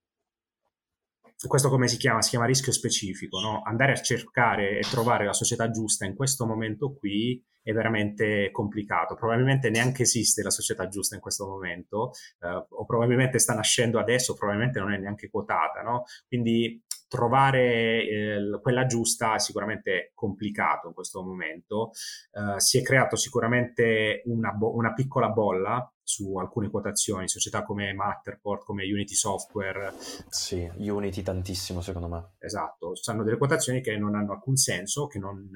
questo 1.47 1.69
come 1.69 1.89
si 1.89 1.97
chiama? 1.97 2.23
Si 2.23 2.31
chiama 2.31 2.47
rischio 2.47 2.73
specifico, 2.73 3.41
no? 3.41 3.63
Andare 3.65 3.93
a 3.93 4.01
cercare 4.01 4.79
e 4.79 4.83
trovare 4.83 5.25
la 5.25 5.33
società 5.33 5.71
giusta 5.71 6.05
in 6.05 6.15
questo 6.15 6.47
momento 6.47 6.95
qui 6.95 7.43
è 7.63 7.73
veramente 7.73 8.51
complicato. 8.51 9.15
Probabilmente 9.15 9.71
neanche 9.71 10.03
esiste 10.03 10.43
la 10.43 10.51
società 10.51 10.87
giusta 10.89 11.15
in 11.15 11.21
questo 11.21 11.47
momento, 11.47 12.13
eh, 12.41 12.67
o 12.69 12.85
probabilmente 12.85 13.39
sta 13.39 13.55
nascendo 13.55 13.99
adesso, 13.99 14.35
probabilmente 14.35 14.79
non 14.79 14.93
è 14.93 14.99
neanche 14.99 15.31
quotata, 15.31 15.81
no? 15.81 16.05
Quindi 16.29 16.83
trovare 17.09 18.07
eh, 18.07 18.59
quella 18.61 18.87
giusta 18.87 19.35
è 19.35 19.39
sicuramente 19.39 20.13
complicato 20.15 20.89
in 20.89 20.95
questo 20.95 21.23
momento. 21.23 21.91
Eh, 22.33 22.61
si 22.61 22.79
è 22.79 22.83
creato 22.83 23.17
sicuramente 23.17 24.23
una, 24.27 24.51
bo- 24.51 24.75
una 24.75 24.93
piccola 24.93 25.31
bolla 25.31 25.94
su 26.05 26.37
alcune 26.37 26.69
quotazioni, 26.69 27.29
società 27.29 27.65
come 27.65 27.93
Matterport, 27.95 28.65
come 28.65 28.85
Unity 28.85 29.15
Software. 29.15 29.93
Sì, 30.29 30.71
Unity 30.77 31.23
tantissimo 31.23 31.81
secondo 31.81 32.09
me. 32.09 32.35
Esatto, 32.39 32.93
hanno 33.07 33.25
delle 33.25 33.39
quotazioni 33.39 33.81
che 33.81 33.97
non 33.97 34.15
hanno 34.15 34.33
alcun 34.33 34.57
senso, 34.57 35.07
che 35.07 35.19
non, 35.19 35.51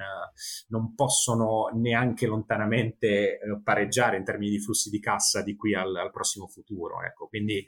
non 0.69 0.95
possono 0.95 1.71
neanche 1.75 2.27
lontanamente 2.27 3.39
eh, 3.39 3.61
pareggiare 3.63 4.17
in 4.17 4.25
termini 4.25 4.51
di 4.53 4.59
flussi 4.59 4.89
di 4.89 5.01
cassa 5.01 5.43
di 5.43 5.55
qui 5.55 5.75
al, 5.75 5.95
al 5.95 6.11
prossimo 6.11 6.49
futuro. 6.49 7.03
Ecco. 7.03 7.29
Quindi 7.29 7.67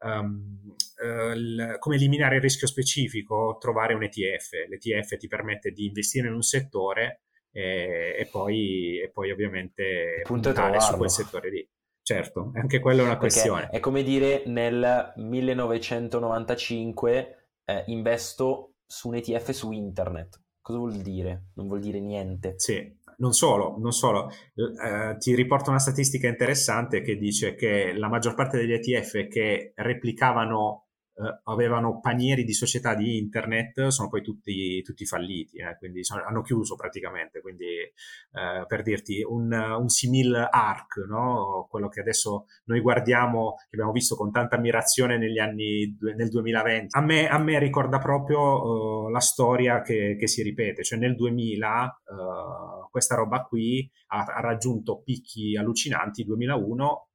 um, 0.00 0.58
uh, 0.96 1.78
come 1.78 1.96
eliminare 1.96 2.36
il 2.36 2.42
rischio 2.42 2.66
specifico? 2.66 3.58
Trovare 3.60 3.94
un 3.94 4.02
ETF. 4.02 4.52
L'ETF 4.68 5.16
ti 5.18 5.28
permette 5.28 5.70
di 5.70 5.84
investire 5.84 6.28
in 6.28 6.34
un 6.34 6.42
settore 6.42 7.24
e, 7.52 8.16
e, 8.18 8.28
poi, 8.30 9.00
e 9.00 9.10
poi 9.10 9.30
ovviamente 9.30 10.22
puntare 10.24 10.80
su 10.80 10.96
quel 10.96 11.10
settore 11.10 11.50
lì. 11.50 11.68
Certo, 12.02 12.50
anche 12.54 12.80
quella 12.80 13.02
è 13.02 13.04
una 13.04 13.16
Perché 13.16 13.34
questione. 13.34 13.68
È 13.68 13.78
come 13.78 14.02
dire 14.02 14.42
nel 14.46 15.12
1995 15.16 17.36
eh, 17.64 17.84
investo 17.86 18.78
su 18.84 19.06
un 19.08 19.14
ETF 19.14 19.50
su 19.50 19.70
internet. 19.70 20.40
Cosa 20.60 20.78
vuol 20.78 20.96
dire? 20.96 21.50
Non 21.54 21.68
vuol 21.68 21.78
dire 21.80 22.00
niente. 22.00 22.54
Sì, 22.56 22.98
non 23.18 23.32
solo, 23.32 23.76
non 23.78 23.92
solo. 23.92 24.30
Eh, 24.54 25.16
ti 25.18 25.34
riporto 25.34 25.70
una 25.70 25.78
statistica 25.78 26.28
interessante 26.28 27.02
che 27.02 27.16
dice 27.16 27.54
che 27.54 27.92
la 27.92 28.08
maggior 28.08 28.34
parte 28.34 28.58
degli 28.58 28.72
ETF 28.72 29.28
che 29.28 29.72
replicavano 29.76 30.81
eh, 31.14 31.40
avevano 31.44 32.00
panieri 32.00 32.42
di 32.44 32.54
società 32.54 32.94
di 32.94 33.18
internet, 33.18 33.88
sono 33.88 34.08
poi 34.08 34.22
tutti, 34.22 34.80
tutti 34.82 35.04
falliti, 35.04 35.58
eh, 35.58 35.76
quindi 35.78 36.04
sono, 36.04 36.24
hanno 36.24 36.40
chiuso 36.40 36.74
praticamente. 36.74 37.40
Quindi, 37.40 37.66
eh, 37.66 38.64
per 38.66 38.82
dirti, 38.82 39.22
un, 39.22 39.52
un 39.52 39.88
simil 39.88 40.34
ARC, 40.50 41.04
no? 41.08 41.66
quello 41.68 41.88
che 41.88 42.00
adesso 42.00 42.46
noi 42.64 42.80
guardiamo, 42.80 43.56
che 43.56 43.76
abbiamo 43.76 43.92
visto 43.92 44.16
con 44.16 44.30
tanta 44.30 44.56
ammirazione 44.56 45.18
negli 45.18 45.38
anni 45.38 45.96
nel 46.16 46.28
2020, 46.28 46.96
a 46.96 47.02
me, 47.02 47.28
a 47.28 47.38
me 47.38 47.58
ricorda 47.58 47.98
proprio 47.98 49.04
uh, 49.04 49.08
la 49.08 49.20
storia 49.20 49.82
che, 49.82 50.16
che, 50.18 50.26
si 50.26 50.42
ripete, 50.42 50.82
cioè 50.82 50.98
nel 50.98 51.14
2000 51.14 52.00
uh, 52.04 52.88
questa 52.90 53.16
roba 53.16 53.42
qui 53.42 53.88
ha, 54.08 54.24
ha 54.24 54.40
raggiunto 54.40 55.02
picchi 55.02 55.56
allucinanti, 55.56 56.24
2001 56.24 57.08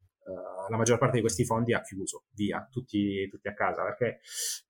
la 0.69 0.77
maggior 0.77 0.97
parte 0.97 1.15
di 1.15 1.21
questi 1.21 1.45
fondi 1.45 1.73
ha 1.73 1.81
chiuso, 1.81 2.25
via, 2.33 2.67
tutti, 2.69 3.27
tutti, 3.29 3.47
a 3.47 3.53
casa, 3.53 3.83
perché 3.83 4.19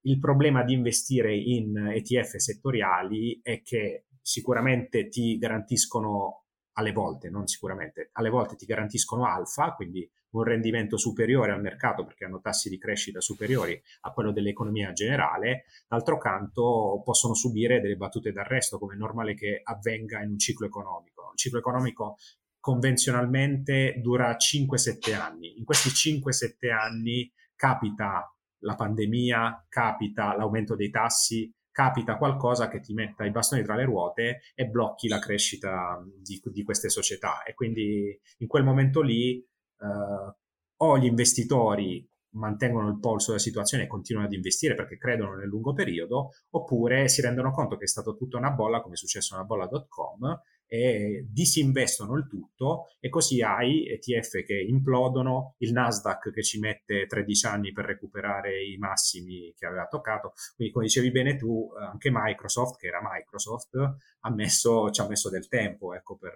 il 0.02 0.20
problema 0.20 0.64
di 0.64 0.74
investire 0.74 1.36
in 1.36 1.76
ETF 1.78 2.36
settoriali 2.36 3.40
è 3.42 3.62
che 3.62 4.06
sicuramente 4.22 5.08
ti 5.08 5.38
garantiscono 5.38 6.44
alle 6.74 6.92
volte, 6.92 7.30
non 7.30 7.48
sicuramente, 7.48 8.10
alle 8.14 8.30
volte 8.30 8.56
ti 8.56 8.66
garantiscono 8.66 9.26
alfa, 9.26 9.74
quindi 9.74 10.08
un 10.32 10.44
rendimento 10.44 10.98
superiore 10.98 11.52
al 11.52 11.62
mercato 11.62 12.04
perché 12.04 12.26
hanno 12.26 12.40
tassi 12.40 12.70
di 12.70 12.78
crescita 12.78 13.22
superiori 13.22 13.82
a 14.02 14.12
quello 14.12 14.32
dell'economia 14.32 14.92
generale, 14.92 15.66
d'altro 15.88 16.18
canto 16.18 17.02
possono 17.04 17.34
subire 17.34 17.80
delle 17.80 17.96
battute 17.96 18.32
d'arresto 18.32 18.78
come 18.78 18.96
è 18.96 18.98
normale 18.98 19.34
che 19.34 19.62
avvenga 19.64 20.22
in 20.22 20.32
un 20.32 20.38
ciclo 20.38 20.66
economico. 20.66 21.28
Un 21.30 21.38
ciclo 21.38 21.60
economico 21.60 22.18
convenzionalmente 22.60 24.00
dura 24.02 24.36
5-7 24.36 25.14
anni. 25.14 25.58
In 25.58 25.66
questi 25.66 25.90
5-7 25.90 26.72
anni 26.72 27.32
capita 27.56 28.34
la 28.62 28.76
pandemia, 28.76 29.66
capita 29.70 30.36
l'aumento 30.36 30.76
dei 30.76 30.90
tassi, 30.90 31.52
capita 31.72 32.18
qualcosa 32.18 32.70
che 32.70 32.80
ti 32.80 32.94
metta 32.94 33.24
i 33.24 33.32
bastoni 33.32 33.64
tra 33.64 33.76
le 33.76 33.86
ruote 33.86 34.42
e 34.56 34.66
blocchi 34.66 35.08
la 35.08 35.20
crescita 35.20 36.04
di, 36.20 36.42
di 36.44 36.64
queste 36.64 36.90
società. 36.90 37.44
E 37.44 37.54
quindi 37.54 38.20
in 38.40 38.48
quel 38.48 38.64
momento 38.64 39.02
lì 39.02 39.38
eh, 39.38 40.36
o 40.78 40.98
gli 40.98 41.06
investitori 41.06 42.08
mantengono 42.32 42.88
il 42.90 43.00
polso 43.00 43.28
della 43.28 43.42
situazione 43.42 43.84
e 43.84 43.88
continuano 43.88 44.28
ad 44.28 44.34
investire 44.34 44.76
perché 44.76 44.98
credono 44.98 45.36
nel 45.36 45.48
lungo 45.48 45.74
periodo, 45.74 46.32
oppure 46.52 47.08
si 47.08 47.22
rendono 47.22 47.52
conto 47.52 47.78
che 47.78 47.84
è 47.84 47.88
stata 47.88 48.12
tutta 48.14 48.38
una 48.38 48.52
bolla, 48.52 48.82
come 48.82 48.96
è 48.96 48.98
successo 48.98 49.36
nella 49.36 49.48
bolla.com, 49.48 50.42
e 50.68 51.26
disinvestono 51.30 52.16
il 52.16 52.28
tutto 52.28 52.88
e 53.00 53.10
così 53.10 53.42
hai 53.42 53.88
ETF 53.88 54.44
che 54.44 54.60
implodono, 54.60 55.56
il 55.60 55.72
Nasdaq 55.72 56.32
che 56.32 56.44
ci 56.44 56.60
mette 56.60 57.06
13 57.08 57.46
anni 57.48 57.72
per 57.72 57.86
recuperare 57.86 58.64
i 58.64 58.78
massimi 58.78 59.54
che 59.58 59.66
aveva 59.66 59.88
toccato. 59.88 60.34
Quindi 60.56 60.74
come 60.74 60.86
dicevi 60.86 61.12
bene 61.12 61.38
tu, 61.38 61.70
anche 61.80 62.10
Microsoft, 62.12 62.78
che 62.78 62.88
era 62.88 63.00
Microsoft, 63.02 63.76
ha 64.20 64.30
messo, 64.32 64.92
ci 64.92 65.02
ha 65.02 65.08
messo 65.08 65.30
del 65.30 65.48
tempo 65.48 65.94
ecco, 65.94 66.18
per, 66.18 66.36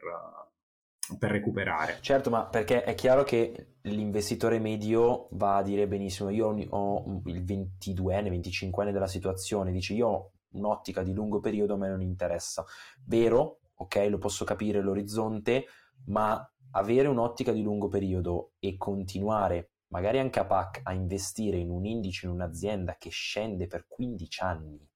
per 1.17 1.31
recuperare. 1.31 1.97
Certo, 2.01 2.29
ma 2.29 2.45
perché 2.45 2.83
è 2.83 2.95
chiaro 2.95 3.23
che 3.23 3.75
l'investitore 3.81 4.59
medio 4.59 5.27
va 5.31 5.57
a 5.57 5.63
dire 5.63 5.87
benissimo, 5.87 6.29
io 6.29 6.47
ho 6.47 7.21
il 7.25 7.43
22enne, 7.43 8.29
25enne 8.29 8.91
della 8.91 9.07
situazione, 9.07 9.71
dice 9.71 9.93
io 9.93 10.07
ho 10.07 10.31
un'ottica 10.53 11.03
di 11.03 11.13
lungo 11.13 11.39
periodo, 11.39 11.73
a 11.73 11.77
me 11.77 11.89
non 11.89 12.01
interessa. 12.01 12.65
Vero, 13.05 13.60
ok, 13.81 14.07
lo 14.09 14.17
posso 14.17 14.45
capire 14.45 14.81
l'orizzonte, 14.81 15.65
ma 16.05 16.43
avere 16.71 17.07
un'ottica 17.07 17.51
di 17.51 17.61
lungo 17.61 17.87
periodo 17.87 18.53
e 18.59 18.77
continuare, 18.77 19.71
magari 19.87 20.19
anche 20.19 20.39
a 20.39 20.45
PAC, 20.45 20.81
a 20.83 20.93
investire 20.93 21.57
in 21.57 21.69
un 21.69 21.85
indice, 21.85 22.25
in 22.25 22.31
un'azienda 22.31 22.95
che 22.97 23.09
scende 23.09 23.67
per 23.67 23.85
15 23.87 24.41
anni 24.41 24.89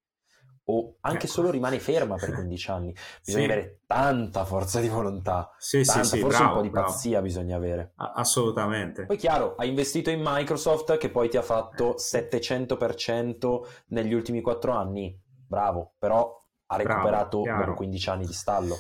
o 0.68 0.96
anche 1.02 1.26
ecco. 1.26 1.34
solo 1.34 1.52
rimane 1.52 1.80
ferma 1.80 2.16
per 2.16 2.32
15 2.34 2.72
anni, 2.72 2.96
bisogna 3.24 3.46
sì. 3.46 3.52
avere 3.52 3.80
tanta 3.86 4.46
forza 4.46 4.80
di 4.80 4.88
volontà, 4.88 5.54
sì, 5.58 5.84
tanta, 5.84 6.04
sì, 6.04 6.20
forse 6.20 6.38
bravo, 6.38 6.54
un 6.54 6.58
po' 6.58 6.64
di 6.64 6.70
bravo. 6.70 6.88
pazzia 6.88 7.22
bisogna 7.22 7.56
avere. 7.56 7.94
assolutamente. 7.96 9.06
Poi 9.06 9.18
chiaro, 9.18 9.56
hai 9.58 9.70
investito 9.70 10.10
in 10.10 10.22
Microsoft 10.24 10.98
che 10.98 11.10
poi 11.10 11.30
ti 11.30 11.38
ha 11.38 11.44
fatto 11.44 11.96
700% 11.98 13.60
negli 13.88 14.14
ultimi 14.14 14.42
4 14.42 14.72
anni, 14.72 15.20
bravo, 15.48 15.94
però 16.00 16.44
ha 16.76 16.78
recuperato 16.78 17.42
Bravo, 17.42 17.66
dopo 17.66 17.74
15 17.78 18.10
anni 18.10 18.26
di 18.26 18.34
stallo. 18.34 18.76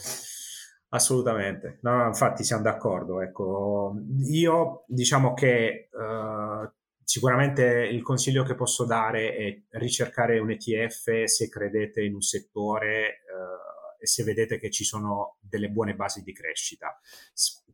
Assolutamente, 0.89 1.79
no, 1.81 1.95
no, 1.95 2.07
infatti 2.07 2.43
siamo 2.43 2.61
d'accordo. 2.61 3.21
Ecco, 3.21 3.95
io 4.29 4.83
diciamo 4.87 5.33
che 5.33 5.89
uh, 5.91 6.71
sicuramente 7.03 7.63
il 7.63 8.01
consiglio 8.01 8.43
che 8.43 8.55
posso 8.55 8.85
dare 8.85 9.35
è 9.35 9.61
ricercare 9.77 10.39
un 10.39 10.51
ETF 10.51 11.23
se 11.25 11.49
credete 11.49 12.01
in 12.01 12.13
un 12.13 12.21
settore 12.21 13.23
uh, 13.25 14.01
e 14.01 14.07
se 14.07 14.23
vedete 14.23 14.57
che 14.57 14.69
ci 14.69 14.83
sono 14.83 15.37
delle 15.41 15.69
buone 15.69 15.95
basi 15.95 16.23
di 16.23 16.33
crescita. 16.33 16.97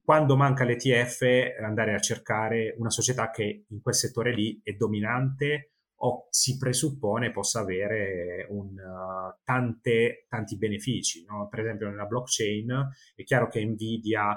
Quando 0.03 0.35
manca 0.35 0.63
l'ETF, 0.63 1.59
andare 1.61 1.93
a 1.93 1.99
cercare 1.99 2.73
una 2.79 2.89
società 2.89 3.29
che 3.29 3.65
in 3.67 3.81
quel 3.81 3.95
settore 3.95 4.33
lì 4.33 4.59
è 4.63 4.71
dominante 4.71 5.73
o 6.03 6.27
si 6.29 6.57
presuppone 6.57 7.31
possa 7.31 7.59
avere 7.59 8.47
un, 8.49 8.69
uh, 8.69 9.39
tante, 9.43 10.25
tanti 10.27 10.57
benefici. 10.57 11.25
No? 11.27 11.47
Per 11.47 11.59
esempio 11.59 11.89
nella 11.89 12.05
blockchain 12.05 12.89
è 13.15 13.23
chiaro 13.23 13.47
che 13.47 13.63
Nvidia 13.63 14.35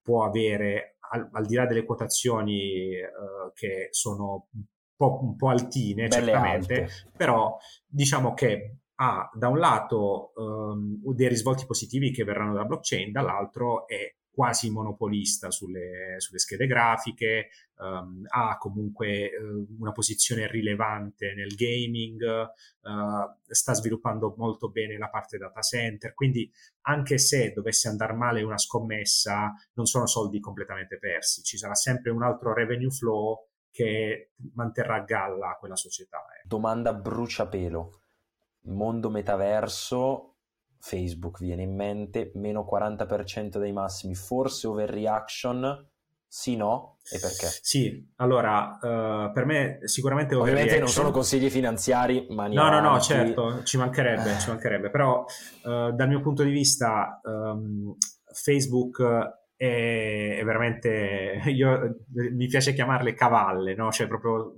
può 0.00 0.24
avere, 0.24 0.96
al, 1.10 1.28
al 1.32 1.46
di 1.46 1.54
là 1.54 1.66
delle 1.66 1.84
quotazioni 1.84 2.92
uh, 2.94 3.52
che 3.52 3.88
sono 3.90 4.48
un 4.52 4.64
po', 4.96 5.18
un 5.22 5.36
po 5.36 5.48
altine, 5.48 6.08
Belle 6.08 6.24
certamente, 6.24 6.80
alte. 6.80 6.92
però 7.16 7.56
diciamo 7.86 8.32
che 8.32 8.78
ha 8.94 9.28
da 9.34 9.48
un 9.48 9.58
lato 9.58 10.32
um, 10.36 11.00
dei 11.14 11.28
risvolti 11.28 11.66
positivi 11.66 12.12
che 12.12 12.24
verranno 12.24 12.52
dalla 12.52 12.66
blockchain, 12.66 13.10
dall'altro 13.10 13.86
è 13.86 14.14
quasi 14.32 14.70
monopolista 14.70 15.50
sulle, 15.50 16.14
sulle 16.18 16.38
schede 16.38 16.66
grafiche, 16.66 17.50
um, 17.76 18.22
ha 18.28 18.56
comunque 18.56 19.30
uh, 19.36 19.76
una 19.78 19.92
posizione 19.92 20.46
rilevante 20.46 21.34
nel 21.34 21.54
gaming, 21.54 22.22
uh, 22.22 23.36
sta 23.46 23.74
sviluppando 23.74 24.34
molto 24.38 24.70
bene 24.70 24.96
la 24.96 25.10
parte 25.10 25.36
data 25.36 25.60
center, 25.60 26.14
quindi 26.14 26.50
anche 26.82 27.18
se 27.18 27.52
dovesse 27.52 27.88
andare 27.88 28.14
male 28.14 28.42
una 28.42 28.58
scommessa, 28.58 29.52
non 29.74 29.84
sono 29.84 30.06
soldi 30.06 30.40
completamente 30.40 30.98
persi, 30.98 31.42
ci 31.42 31.58
sarà 31.58 31.74
sempre 31.74 32.10
un 32.10 32.22
altro 32.22 32.54
revenue 32.54 32.90
flow 32.90 33.48
che 33.70 34.32
manterrà 34.54 34.96
a 34.96 35.04
galla 35.04 35.56
quella 35.58 35.76
società. 35.76 36.18
Eh. 36.18 36.46
Domanda 36.46 36.94
bruciapelo. 36.94 38.00
Mondo 38.64 39.10
metaverso 39.10 40.31
Facebook 40.84 41.38
viene 41.38 41.62
in 41.62 41.76
mente, 41.76 42.32
meno 42.34 42.66
40% 42.68 43.58
dei 43.58 43.70
massimi, 43.70 44.16
forse 44.16 44.66
overreaction, 44.66 45.88
sì, 46.26 46.56
no? 46.56 46.96
E 47.08 47.20
perché? 47.20 47.46
Sì, 47.62 48.12
allora, 48.16 48.78
uh, 48.80 49.32
per 49.32 49.44
me 49.44 49.78
sicuramente 49.84 50.34
Ovviamente 50.34 50.80
non 50.80 50.88
sono 50.88 51.12
consigli 51.12 51.48
finanziari, 51.50 52.26
ma 52.30 52.48
No, 52.48 52.68
no, 52.68 52.80
no, 52.80 52.98
certo, 52.98 53.62
ci 53.62 53.76
mancherebbe, 53.76 54.40
ci 54.40 54.48
mancherebbe, 54.48 54.90
però 54.90 55.20
uh, 55.20 55.92
dal 55.92 56.08
mio 56.08 56.20
punto 56.20 56.42
di 56.42 56.50
vista 56.50 57.20
um, 57.22 57.94
Facebook 58.32 59.02
è, 59.54 60.38
è, 60.40 60.44
veramente, 60.44 61.42
io, 61.46 61.98
mi 62.32 62.48
piace 62.48 62.74
chiamarle 62.74 63.14
cavalle, 63.14 63.76
no? 63.76 63.92
Cioè 63.92 64.08
proprio 64.08 64.52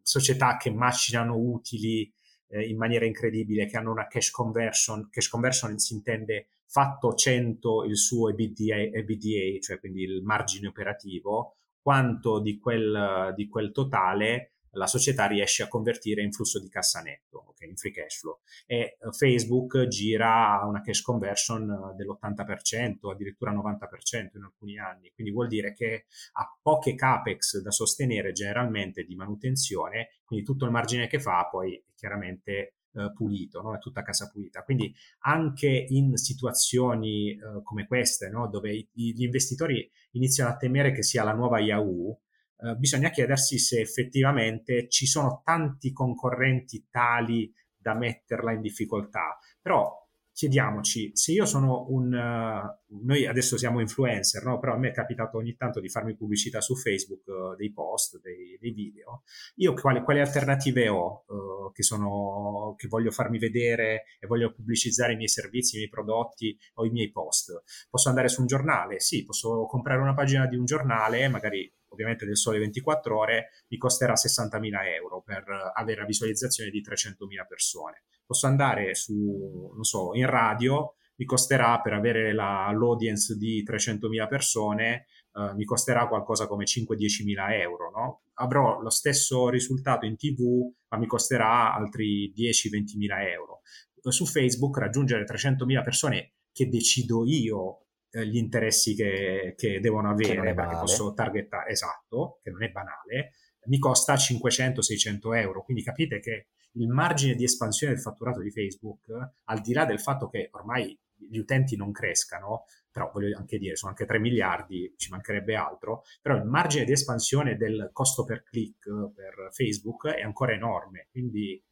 società 0.00 0.56
che 0.56 0.70
macinano 0.70 1.36
utili 1.36 2.10
eh, 2.48 2.68
in 2.68 2.76
maniera 2.76 3.04
incredibile, 3.04 3.66
che 3.66 3.76
hanno 3.76 3.90
una 3.90 4.06
cash 4.06 4.30
conversion, 4.30 5.08
cash 5.10 5.28
conversion 5.28 5.78
si 5.78 5.94
intende 5.94 6.48
fatto 6.66 7.14
100 7.14 7.84
il 7.84 7.96
suo 7.96 8.28
EBITDA, 8.30 8.76
EBITDA 8.76 9.60
cioè 9.60 9.78
quindi 9.78 10.02
il 10.02 10.22
margine 10.22 10.68
operativo, 10.68 11.56
quanto 11.80 12.40
di 12.40 12.58
quel, 12.58 13.32
di 13.36 13.48
quel 13.48 13.70
totale 13.72 14.55
la 14.76 14.86
società 14.86 15.26
riesce 15.26 15.62
a 15.62 15.68
convertire 15.68 16.22
in 16.22 16.32
flusso 16.32 16.60
di 16.60 16.68
cassa 16.68 17.00
netto, 17.00 17.44
okay, 17.48 17.68
in 17.68 17.76
free 17.76 17.92
cash 17.92 18.18
flow. 18.18 18.40
E 18.66 18.76
eh, 18.76 18.96
Facebook 19.10 19.86
gira 19.86 20.60
a 20.60 20.66
una 20.66 20.80
cash 20.82 21.00
conversion 21.00 21.68
eh, 21.70 21.94
dell'80%, 21.96 23.10
addirittura 23.10 23.52
90% 23.52 24.36
in 24.36 24.42
alcuni 24.42 24.78
anni. 24.78 25.10
Quindi 25.14 25.32
vuol 25.32 25.48
dire 25.48 25.72
che 25.72 26.06
ha 26.32 26.58
poche 26.60 26.94
capex 26.94 27.60
da 27.60 27.70
sostenere 27.70 28.32
generalmente 28.32 29.04
di 29.04 29.14
manutenzione, 29.14 30.10
quindi 30.24 30.44
tutto 30.44 30.64
il 30.64 30.70
margine 30.70 31.06
che 31.06 31.20
fa 31.20 31.48
poi 31.50 31.74
è 31.74 31.92
chiaramente 31.94 32.74
eh, 32.96 33.12
pulito, 33.14 33.60
no? 33.62 33.74
è 33.74 33.78
tutta 33.78 34.02
casa 34.02 34.28
pulita. 34.28 34.62
Quindi 34.62 34.94
anche 35.20 35.68
in 35.68 36.16
situazioni 36.16 37.32
eh, 37.32 37.62
come 37.62 37.86
queste, 37.86 38.28
no? 38.28 38.48
dove 38.48 38.72
i, 38.72 38.88
gli 38.92 39.22
investitori 39.22 39.88
iniziano 40.12 40.50
a 40.50 40.56
temere 40.56 40.92
che 40.92 41.02
sia 41.02 41.22
la 41.22 41.34
nuova 41.34 41.60
Yahoo, 41.60 42.20
eh, 42.58 42.74
bisogna 42.76 43.10
chiedersi 43.10 43.58
se 43.58 43.80
effettivamente 43.80 44.88
ci 44.88 45.06
sono 45.06 45.42
tanti 45.44 45.92
concorrenti 45.92 46.86
tali 46.90 47.52
da 47.76 47.94
metterla 47.94 48.52
in 48.52 48.60
difficoltà. 48.60 49.38
Però 49.60 50.06
chiediamoci, 50.36 51.12
se 51.14 51.32
io 51.32 51.46
sono 51.46 51.86
un... 51.88 52.12
Uh, 52.12 52.84
noi 53.04 53.26
adesso 53.26 53.56
siamo 53.56 53.80
influencer, 53.80 54.44
no? 54.44 54.58
però 54.58 54.74
a 54.74 54.76
me 54.76 54.88
è 54.88 54.92
capitato 54.92 55.38
ogni 55.38 55.56
tanto 55.56 55.80
di 55.80 55.88
farmi 55.88 56.14
pubblicità 56.14 56.60
su 56.60 56.76
Facebook, 56.76 57.26
uh, 57.26 57.56
dei 57.56 57.72
post, 57.72 58.20
dei, 58.20 58.58
dei, 58.60 58.72
video. 58.72 59.22
Io 59.56 59.72
quali, 59.72 60.02
quali 60.02 60.20
alternative 60.20 60.88
ho 60.88 61.24
uh, 61.26 61.72
che, 61.72 61.82
sono, 61.82 62.74
che 62.76 62.86
voglio 62.86 63.10
farmi 63.10 63.38
vedere 63.38 64.04
e 64.20 64.26
voglio 64.26 64.52
pubblicizzare 64.52 65.14
i 65.14 65.16
miei 65.16 65.28
servizi, 65.28 65.76
i 65.76 65.78
miei 65.78 65.90
prodotti 65.90 66.54
o 66.74 66.84
i 66.84 66.90
miei 66.90 67.10
post? 67.10 67.62
Posso 67.88 68.10
andare 68.10 68.28
su 68.28 68.42
un 68.42 68.46
giornale? 68.46 69.00
Sì, 69.00 69.24
posso 69.24 69.64
comprare 69.64 70.02
una 70.02 70.14
pagina 70.14 70.46
di 70.46 70.56
un 70.56 70.66
giornale, 70.66 71.28
magari 71.28 71.72
ovviamente 71.96 72.26
del 72.26 72.36
sole 72.36 72.58
24 72.58 73.18
ore, 73.18 73.48
mi 73.68 73.78
costerà 73.78 74.12
60.000 74.12 74.94
euro 74.94 75.22
per 75.22 75.44
avere 75.74 76.00
la 76.00 76.06
visualizzazione 76.06 76.70
di 76.70 76.82
300.000 76.82 77.46
persone. 77.48 78.04
Posso 78.24 78.46
andare 78.46 78.94
su, 78.94 79.72
non 79.74 79.84
so, 79.84 80.14
in 80.14 80.26
radio, 80.26 80.96
mi 81.16 81.24
costerà 81.24 81.80
per 81.80 81.94
avere 81.94 82.34
la, 82.34 82.70
l'audience 82.72 83.36
di 83.36 83.64
300.000 83.66 84.28
persone, 84.28 85.06
eh, 85.32 85.54
mi 85.54 85.64
costerà 85.64 86.06
qualcosa 86.08 86.46
come 86.46 86.64
5-10.000 86.64 87.60
euro, 87.60 87.90
no? 87.90 88.20
Avrò 88.34 88.80
lo 88.80 88.90
stesso 88.90 89.48
risultato 89.48 90.04
in 90.04 90.16
tv, 90.16 90.70
ma 90.88 90.98
mi 90.98 91.06
costerà 91.06 91.74
altri 91.74 92.32
10-20.000 92.36 93.30
euro. 93.32 93.60
Su 94.08 94.24
Facebook 94.24 94.78
raggiungere 94.78 95.24
300.000 95.24 95.82
persone 95.82 96.32
che 96.52 96.68
decido 96.68 97.24
io 97.26 97.85
gli 98.10 98.36
interessi 98.36 98.94
che, 98.94 99.54
che 99.56 99.80
devono 99.80 100.10
avere, 100.10 100.40
che 100.40 100.54
perché 100.54 100.76
posso 100.76 101.12
targettare, 101.12 101.70
esatto, 101.70 102.40
che 102.42 102.50
non 102.50 102.62
è 102.62 102.70
banale, 102.70 103.32
mi 103.66 103.78
costa 103.78 104.14
500-600 104.14 105.36
euro. 105.36 105.62
Quindi 105.62 105.82
capite 105.82 106.20
che 106.20 106.48
il 106.72 106.88
margine 106.88 107.34
di 107.34 107.44
espansione 107.44 107.94
del 107.94 108.02
fatturato 108.02 108.40
di 108.40 108.50
Facebook, 108.50 109.06
al 109.44 109.60
di 109.60 109.72
là 109.72 109.84
del 109.84 110.00
fatto 110.00 110.28
che 110.28 110.48
ormai 110.52 110.98
gli 111.18 111.38
utenti 111.38 111.76
non 111.76 111.92
crescano, 111.92 112.64
però 112.90 113.10
voglio 113.12 113.36
anche 113.36 113.58
dire, 113.58 113.76
sono 113.76 113.92
anche 113.92 114.06
3 114.06 114.18
miliardi, 114.18 114.94
ci 114.96 115.10
mancherebbe 115.10 115.54
altro, 115.54 116.02
però 116.20 116.36
il 116.36 116.44
margine 116.44 116.84
di 116.84 116.92
espansione 116.92 117.56
del 117.56 117.90
costo 117.92 118.24
per 118.24 118.42
click 118.42 118.88
per 119.14 119.48
Facebook 119.52 120.08
è 120.08 120.22
ancora 120.22 120.52
enorme. 120.52 121.08
Quindi 121.10 121.62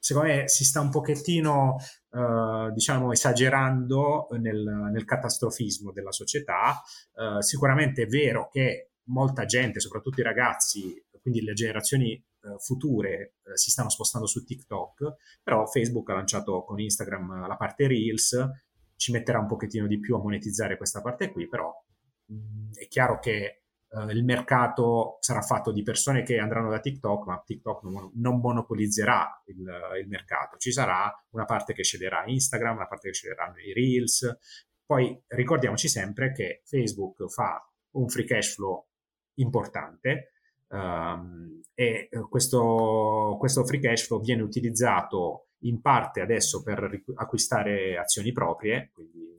secondo 0.00 0.28
me 0.28 0.48
si 0.48 0.64
sta 0.64 0.80
un 0.80 0.90
pochettino, 0.90 1.76
eh, 2.10 2.72
diciamo, 2.72 3.12
esagerando 3.12 4.28
nel, 4.40 4.88
nel, 4.90 5.04
catastrofismo 5.04 5.92
della 5.92 6.10
società. 6.10 6.82
Eh, 7.14 7.42
sicuramente 7.42 8.02
è 8.02 8.06
vero 8.06 8.48
che 8.50 8.92
molta 9.04 9.44
gente, 9.44 9.78
soprattutto 9.78 10.20
i 10.20 10.24
ragazzi, 10.24 11.04
quindi 11.20 11.42
le 11.42 11.52
generazioni 11.52 12.12
eh, 12.12 12.56
future, 12.58 13.34
eh, 13.44 13.56
si 13.56 13.70
stanno 13.70 13.90
spostando 13.90 14.26
su 14.26 14.42
TikTok, 14.44 15.14
però 15.42 15.66
Facebook 15.66 16.08
ha 16.10 16.14
lanciato 16.14 16.64
con 16.64 16.80
Instagram 16.80 17.46
la 17.46 17.56
parte 17.56 17.86
Reels, 17.86 18.48
ci 18.96 19.12
metterà 19.12 19.38
un 19.38 19.46
pochettino 19.46 19.86
di 19.86 20.00
più 20.00 20.14
a 20.16 20.22
monetizzare 20.22 20.76
questa 20.76 21.02
parte 21.02 21.30
qui, 21.30 21.46
però 21.48 21.72
mh, 22.26 22.72
è 22.74 22.88
chiaro 22.88 23.18
che 23.18 23.59
uh, 23.90 24.08
il 24.08 24.24
mercato 24.24 25.18
sarà 25.20 25.42
fatto 25.42 25.72
di 25.72 25.82
persone 25.82 26.22
che 26.22 26.38
andranno 26.38 26.70
da 26.70 26.80
TikTok, 26.80 27.26
ma 27.26 27.42
TikTok 27.44 27.82
non, 27.84 28.10
non 28.14 28.40
monopolizzerà 28.40 29.42
il, 29.46 29.56
il, 30.00 30.08
mercato. 30.08 30.56
Ci 30.56 30.72
sarà 30.72 31.12
una 31.30 31.44
parte 31.44 31.72
che 31.72 31.82
cederà 31.82 32.24
Instagram, 32.26 32.76
una 32.76 32.86
parte 32.86 33.08
che 33.10 33.14
cederanno 33.14 33.58
i 33.58 33.72
Reels. 33.72 34.38
Poi 34.84 35.22
ricordiamoci 35.28 35.88
sempre 35.88 36.32
che 36.32 36.62
Facebook 36.64 37.28
fa 37.28 37.64
un 37.92 38.08
free 38.08 38.24
cash 38.24 38.54
flow 38.54 38.86
importante 39.34 40.32
um, 40.68 41.60
e 41.74 42.08
questo, 42.28 43.36
questo 43.38 43.64
free 43.64 43.80
cash 43.80 44.06
flow 44.06 44.20
viene 44.20 44.42
utilizzato 44.42 45.50
in 45.60 45.80
parte 45.80 46.20
adesso 46.20 46.62
per 46.62 47.02
acquistare 47.14 47.98
azioni 47.98 48.32
proprie, 48.32 48.90
quindi 48.92 49.34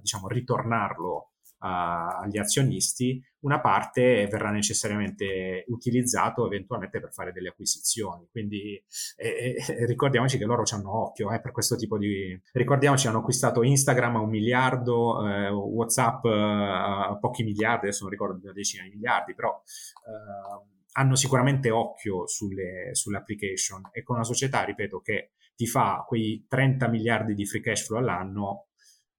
diciamo 0.00 0.28
ritornarlo 0.28 1.32
a, 1.66 2.18
agli 2.18 2.38
azionisti, 2.38 3.22
una 3.40 3.60
parte 3.60 4.26
verrà 4.30 4.50
necessariamente 4.50 5.64
utilizzato 5.68 6.46
eventualmente 6.46 7.00
per 7.00 7.12
fare 7.12 7.32
delle 7.32 7.48
acquisizioni. 7.48 8.28
Quindi 8.30 8.82
eh, 9.16 9.56
eh, 9.56 9.86
ricordiamoci 9.86 10.38
che 10.38 10.44
loro 10.44 10.62
hanno 10.72 11.04
occhio 11.04 11.30
eh, 11.32 11.40
per 11.40 11.52
questo 11.52 11.76
tipo 11.76 11.98
di... 11.98 12.40
Ricordiamoci 12.52 13.06
hanno 13.06 13.18
acquistato 13.18 13.62
Instagram 13.62 14.16
a 14.16 14.20
un 14.20 14.30
miliardo, 14.30 15.26
eh, 15.26 15.48
Whatsapp 15.48 16.24
eh, 16.24 16.30
a 16.30 17.18
pochi 17.20 17.42
miliardi, 17.42 17.86
adesso 17.86 18.02
non 18.02 18.12
ricordo 18.12 18.40
una 18.42 18.52
decina 18.52 18.84
di 18.84 18.90
miliardi, 18.90 19.34
però 19.34 19.50
eh, 19.54 20.74
hanno 20.92 21.14
sicuramente 21.14 21.70
occhio 21.70 22.26
sulle, 22.26 22.90
sulle 22.92 23.18
application 23.18 23.82
e 23.92 24.02
con 24.02 24.16
una 24.16 24.24
società, 24.24 24.64
ripeto, 24.64 25.00
che 25.00 25.32
ti 25.54 25.66
fa 25.66 26.04
quei 26.06 26.46
30 26.48 26.88
miliardi 26.88 27.34
di 27.34 27.46
free 27.46 27.62
cash 27.62 27.86
flow 27.86 27.98
all'anno, 27.98 28.68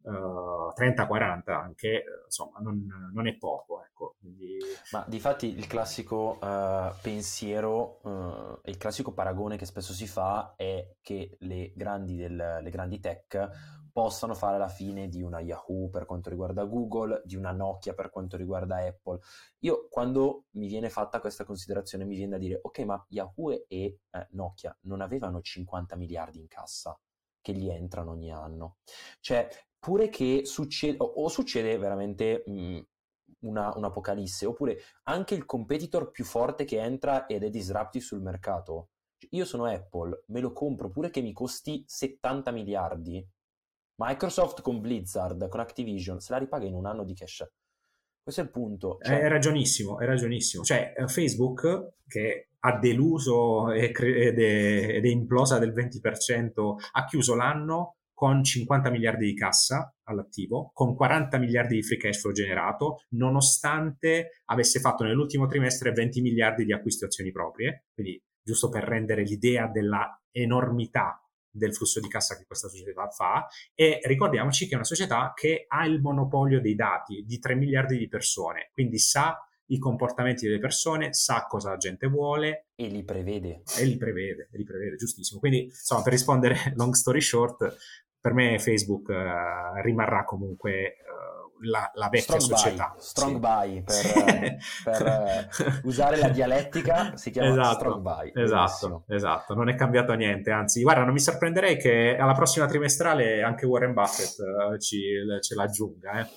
uh, 0.08 0.74
eh, 0.76 0.94
30-40 0.94 1.52
anche, 1.52 1.88
eh, 1.88 2.04
insomma, 2.26 2.60
non, 2.60 3.12
non, 3.14 3.28
è 3.28 3.36
poco. 3.36 3.84
Ecco. 3.84 4.16
Quindi... 4.20 4.58
Ma 4.92 5.04
di 5.08 5.20
fatti 5.20 5.56
il 5.56 5.68
classico 5.68 6.38
uh, 6.42 6.92
pensiero, 7.02 8.00
uh, 8.04 8.60
il 8.66 8.78
classico 8.78 9.14
paragone 9.14 9.58
che 9.58 9.66
spesso 9.66 9.94
si 9.94 10.08
fa 10.08 10.54
è 10.56 10.96
che 11.02 11.38
le 11.42 11.74
grandi, 11.76 12.16
del, 12.16 12.60
le 12.62 12.70
grandi 12.70 13.00
tech 13.00 13.86
possano 13.98 14.36
fare 14.36 14.60
la 14.60 14.68
fine 14.68 15.08
di 15.08 15.24
una 15.24 15.40
Yahoo 15.40 15.90
per 15.90 16.06
quanto 16.06 16.30
riguarda 16.30 16.66
Google, 16.66 17.24
di 17.26 17.36
una 17.36 17.52
Nokia 17.52 17.96
per 17.96 18.12
quanto 18.12 18.38
riguarda 18.38 18.78
Apple. 18.78 19.20
Io 19.62 19.88
quando 19.90 20.46
mi 20.52 20.68
viene 20.68 20.90
fatta 20.90 21.20
questa 21.20 21.44
considerazione 21.46 22.06
mi 22.06 22.16
viene 22.16 22.34
da 22.34 22.38
dire, 22.38 22.60
ok, 22.62 22.80
ma 22.82 23.04
Yahoo 23.10 23.66
e 23.68 24.02
eh, 24.12 24.28
Nokia 24.34 24.78
non 24.82 25.02
avevano 25.02 25.42
50 25.42 25.96
miliardi 25.96 26.38
in 26.38 26.46
cassa 26.48 26.96
che 27.42 27.54
gli 27.54 27.70
entrano 27.70 28.12
ogni 28.12 28.32
anno. 28.32 28.78
Cioè, 29.20 29.48
pure 29.80 30.10
che 30.10 30.42
succede, 30.46 30.98
o, 31.00 31.06
o 31.06 31.28
succede 31.30 31.78
veramente 31.78 32.44
mh, 32.46 32.52
mm, 32.52 32.80
una, 33.42 33.76
un'apocalisse, 33.76 34.46
oppure 34.46 34.78
anche 35.04 35.36
il 35.36 35.46
competitor 35.46 36.12
più 36.12 36.26
forte 36.26 36.66
che 36.66 36.80
entra 36.80 37.26
ed 37.26 37.44
è 37.44 37.50
disruptive 37.50 38.04
sul 38.04 38.22
mercato. 38.22 38.90
Io 39.32 39.46
sono 39.46 39.66
Apple, 39.66 40.24
me 40.28 40.40
lo 40.40 40.54
compro 40.54 40.90
pure 40.90 41.10
che 41.10 41.22
mi 41.22 41.34
costi 41.34 41.84
70 41.88 42.52
miliardi 42.52 43.28
Microsoft 44.00 44.62
con 44.62 44.80
Blizzard, 44.80 45.48
con 45.50 45.60
Activision, 45.60 46.20
se 46.20 46.32
la 46.32 46.38
ripaga 46.38 46.66
in 46.66 46.76
un 46.76 46.86
anno 46.86 47.04
di 47.04 47.16
cash. 47.16 47.50
Questo 48.22 48.42
è 48.42 48.46
il 48.46 48.52
punto. 48.52 48.98
Cioè... 49.02 49.22
È 49.22 49.28
ragionissimo, 49.28 50.00
è 50.00 50.06
ragionissimo. 50.06 50.64
Cioè, 50.64 50.94
eh, 50.96 51.08
Facebook, 51.08 51.94
che 52.06 52.50
ha 52.60 52.78
deluso 52.78 53.72
ed 53.72 53.96
è, 53.96 54.96
ed 54.98 55.06
è 55.06 55.08
implosa 55.08 55.58
del 55.58 55.74
20%, 55.74 56.76
ha 56.92 57.06
chiuso 57.06 57.36
l'anno 57.36 57.96
con 58.18 58.44
50 58.44 58.90
miliardi 58.90 59.28
di 59.28 59.36
cassa 59.36 59.94
all'attivo, 60.06 60.72
con 60.74 60.96
40 60.96 61.38
miliardi 61.38 61.76
di 61.76 61.84
free 61.84 62.00
cash 62.00 62.22
flow 62.22 62.34
generato, 62.34 63.04
nonostante 63.10 64.42
avesse 64.46 64.80
fatto 64.80 65.04
nell'ultimo 65.04 65.46
trimestre 65.46 65.92
20 65.92 66.22
miliardi 66.22 66.66
di 66.66 66.74
acquisti 66.74 67.06
azioni 67.06 67.30
proprie, 67.30 67.86
quindi 67.94 68.20
giusto 68.42 68.70
per 68.70 68.86
rendere 68.86 69.22
l'idea 69.22 69.68
della 69.68 70.20
enormità 70.32 71.24
del 71.48 71.76
flusso 71.76 72.00
di 72.00 72.08
cassa 72.08 72.36
che 72.36 72.46
questa 72.48 72.70
società 72.70 73.08
fa 73.10 73.46
e 73.76 74.00
ricordiamoci 74.02 74.66
che 74.66 74.72
è 74.72 74.76
una 74.78 74.84
società 74.84 75.34
che 75.36 75.66
ha 75.68 75.86
il 75.86 76.02
monopolio 76.02 76.60
dei 76.60 76.74
dati 76.74 77.24
di 77.24 77.38
3 77.38 77.54
miliardi 77.54 78.00
di 78.00 78.08
persone, 78.08 78.72
quindi 78.74 78.98
sa 78.98 79.40
i 79.68 79.80
comportamenti 79.80 80.46
delle 80.46 80.60
persone, 80.60 81.14
sa 81.14 81.46
cosa 81.46 81.72
la 81.72 81.78
gente 81.78 82.08
vuole. 82.08 82.68
E 82.76 82.88
li 82.88 83.04
prevede. 83.04 83.64
E 83.78 83.86
li 83.86 83.98
prevede, 83.98 84.50
li 84.52 84.64
prevede, 84.64 84.96
giustissimo. 84.96 85.40
Quindi, 85.40 85.64
insomma, 85.64 86.04
per 86.04 86.14
rispondere 86.14 86.74
long 86.76 86.94
story 86.94 87.22
short, 87.22 87.76
per 88.28 88.34
me 88.34 88.60
Facebook 88.60 89.08
uh, 89.08 89.82
rimarrà 89.82 90.26
comunque 90.26 90.98
la, 91.62 91.90
la 91.94 92.10
vecchia 92.10 92.40
strong 92.40 92.58
società. 92.58 92.90
Buy, 92.94 93.02
strong 93.02 93.34
sì. 93.34 93.40
buy, 93.40 93.84
per, 93.84 94.58
per 94.84 95.80
uh, 95.84 95.88
usare 95.88 96.18
la 96.18 96.28
dialettica 96.28 97.16
si 97.16 97.32
chiama 97.32 97.50
esatto, 97.50 97.76
strong 97.76 98.02
buy. 98.02 98.32
Esatto, 98.36 99.04
esatto, 99.08 99.54
non 99.54 99.70
è 99.70 99.76
cambiato 99.76 100.14
niente, 100.14 100.52
anzi, 100.52 100.82
guarda, 100.82 101.04
non 101.04 101.14
mi 101.14 101.22
sorprenderei 101.22 101.78
che 101.78 102.18
alla 102.20 102.34
prossima 102.34 102.66
trimestrale 102.66 103.42
anche 103.42 103.66
Warren 103.66 103.94
Buffett 103.94 104.36
uh, 104.40 104.78
ci, 104.78 105.00
ce 105.40 105.56
l'aggiunga, 105.56 106.20
eh. 106.20 106.28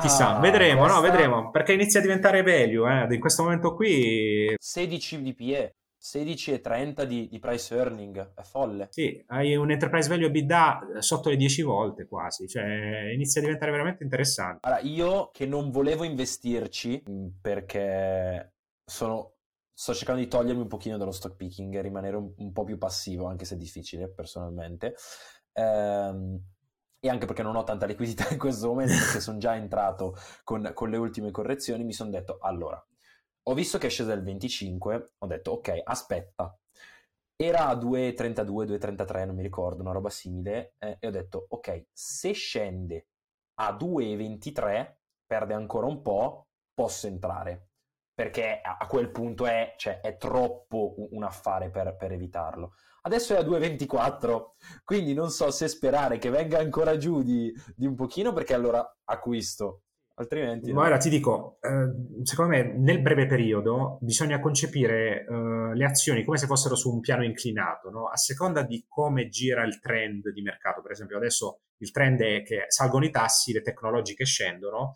Chissà, 0.00 0.36
ah, 0.36 0.38
vedremo, 0.38 0.82
questa... 0.82 1.00
no, 1.00 1.02
vedremo, 1.02 1.50
perché 1.50 1.72
inizia 1.72 1.98
a 1.98 2.02
diventare 2.02 2.42
value, 2.44 3.08
eh, 3.08 3.12
in 3.12 3.18
questo 3.18 3.42
momento 3.42 3.74
qui... 3.74 4.54
16 4.56 5.20
DPE, 5.20 5.79
16,30 6.00 7.04
di, 7.04 7.28
di 7.28 7.38
price 7.38 7.74
earning, 7.76 8.32
è 8.34 8.42
folle. 8.42 8.88
Sì, 8.90 9.22
hai 9.28 9.54
un 9.54 9.70
enterprise 9.70 10.08
value 10.08 10.26
EBITDA 10.26 11.00
sotto 11.00 11.28
le 11.28 11.36
10 11.36 11.62
volte 11.62 12.06
quasi, 12.06 12.48
cioè 12.48 13.10
inizia 13.12 13.40
a 13.40 13.44
diventare 13.44 13.70
veramente 13.70 14.02
interessante. 14.02 14.66
Allora, 14.66 14.80
io 14.80 15.30
che 15.30 15.44
non 15.44 15.70
volevo 15.70 16.04
investirci 16.04 17.02
mm, 17.08 17.26
perché 17.42 18.54
sono, 18.82 19.34
sto 19.74 19.92
cercando 19.92 20.22
di 20.22 20.28
togliermi 20.28 20.62
un 20.62 20.68
pochino 20.68 20.96
dallo 20.96 21.12
stock 21.12 21.36
picking 21.36 21.74
e 21.74 21.82
rimanere 21.82 22.16
un, 22.16 22.32
un 22.34 22.52
po' 22.52 22.64
più 22.64 22.78
passivo, 22.78 23.26
anche 23.26 23.44
se 23.44 23.56
è 23.56 23.58
difficile 23.58 24.08
personalmente. 24.08 24.94
Ehm, 25.52 26.42
e 27.02 27.08
anche 27.08 27.26
perché 27.26 27.42
non 27.42 27.56
ho 27.56 27.64
tanta 27.64 27.86
liquidità 27.86 28.28
in 28.32 28.38
questo 28.38 28.68
momento, 28.68 28.94
perché 28.94 29.20
sono 29.20 29.38
già 29.38 29.54
entrato 29.54 30.16
con, 30.44 30.70
con 30.74 30.88
le 30.88 30.96
ultime 30.96 31.30
correzioni, 31.30 31.84
mi 31.84 31.92
sono 31.92 32.10
detto, 32.10 32.38
allora, 32.40 32.82
ho 33.42 33.54
visto 33.54 33.78
che 33.78 33.86
è 33.86 33.90
scesa 33.90 34.12
il 34.12 34.22
25, 34.22 35.12
ho 35.18 35.26
detto 35.26 35.52
ok, 35.52 35.80
aspetta. 35.84 36.54
Era 37.36 37.68
a 37.68 37.74
2,32, 37.74 38.66
2,33, 38.66 39.26
non 39.26 39.34
mi 39.34 39.42
ricordo, 39.42 39.82
una 39.82 39.92
roba 39.92 40.10
simile, 40.10 40.74
eh, 40.78 40.96
e 41.00 41.06
ho 41.06 41.10
detto 41.10 41.46
ok, 41.48 41.86
se 41.92 42.32
scende 42.32 43.06
a 43.60 43.72
2,23, 43.72 44.96
perde 45.26 45.54
ancora 45.54 45.86
un 45.86 46.02
po', 46.02 46.48
posso 46.74 47.06
entrare. 47.06 47.68
Perché 48.12 48.60
a 48.62 48.86
quel 48.86 49.10
punto 49.10 49.46
è, 49.46 49.74
cioè, 49.78 50.00
è 50.00 50.18
troppo 50.18 50.94
un 51.12 51.22
affare 51.22 51.70
per, 51.70 51.96
per 51.96 52.12
evitarlo. 52.12 52.74
Adesso 53.02 53.34
è 53.34 53.38
a 53.38 53.42
2,24, 53.42 54.50
quindi 54.84 55.14
non 55.14 55.30
so 55.30 55.50
se 55.50 55.68
sperare 55.68 56.18
che 56.18 56.28
venga 56.28 56.58
ancora 56.58 56.98
giù 56.98 57.22
di, 57.22 57.50
di 57.74 57.86
un 57.86 57.94
pochino, 57.94 58.34
perché 58.34 58.52
allora 58.52 58.86
acquisto 59.04 59.84
altrimenti... 60.20 60.72
Ma 60.72 60.84
ora 60.84 60.98
ti 60.98 61.08
dico, 61.08 61.58
eh, 61.60 62.24
secondo 62.24 62.52
me 62.52 62.74
nel 62.76 63.00
breve 63.00 63.26
periodo 63.26 63.98
bisogna 64.00 64.38
concepire 64.38 65.24
eh, 65.24 65.74
le 65.74 65.84
azioni 65.84 66.24
come 66.24 66.36
se 66.36 66.46
fossero 66.46 66.74
su 66.74 66.92
un 66.92 67.00
piano 67.00 67.24
inclinato, 67.24 67.90
no? 67.90 68.08
a 68.08 68.16
seconda 68.16 68.62
di 68.62 68.84
come 68.86 69.28
gira 69.28 69.64
il 69.64 69.80
trend 69.80 70.30
di 70.30 70.42
mercato. 70.42 70.82
Per 70.82 70.92
esempio 70.92 71.16
adesso 71.16 71.62
il 71.78 71.90
trend 71.90 72.20
è 72.20 72.42
che 72.42 72.64
salgono 72.68 73.04
i 73.04 73.10
tassi, 73.10 73.52
le 73.52 73.62
tecnologiche 73.62 74.24
scendono, 74.24 74.94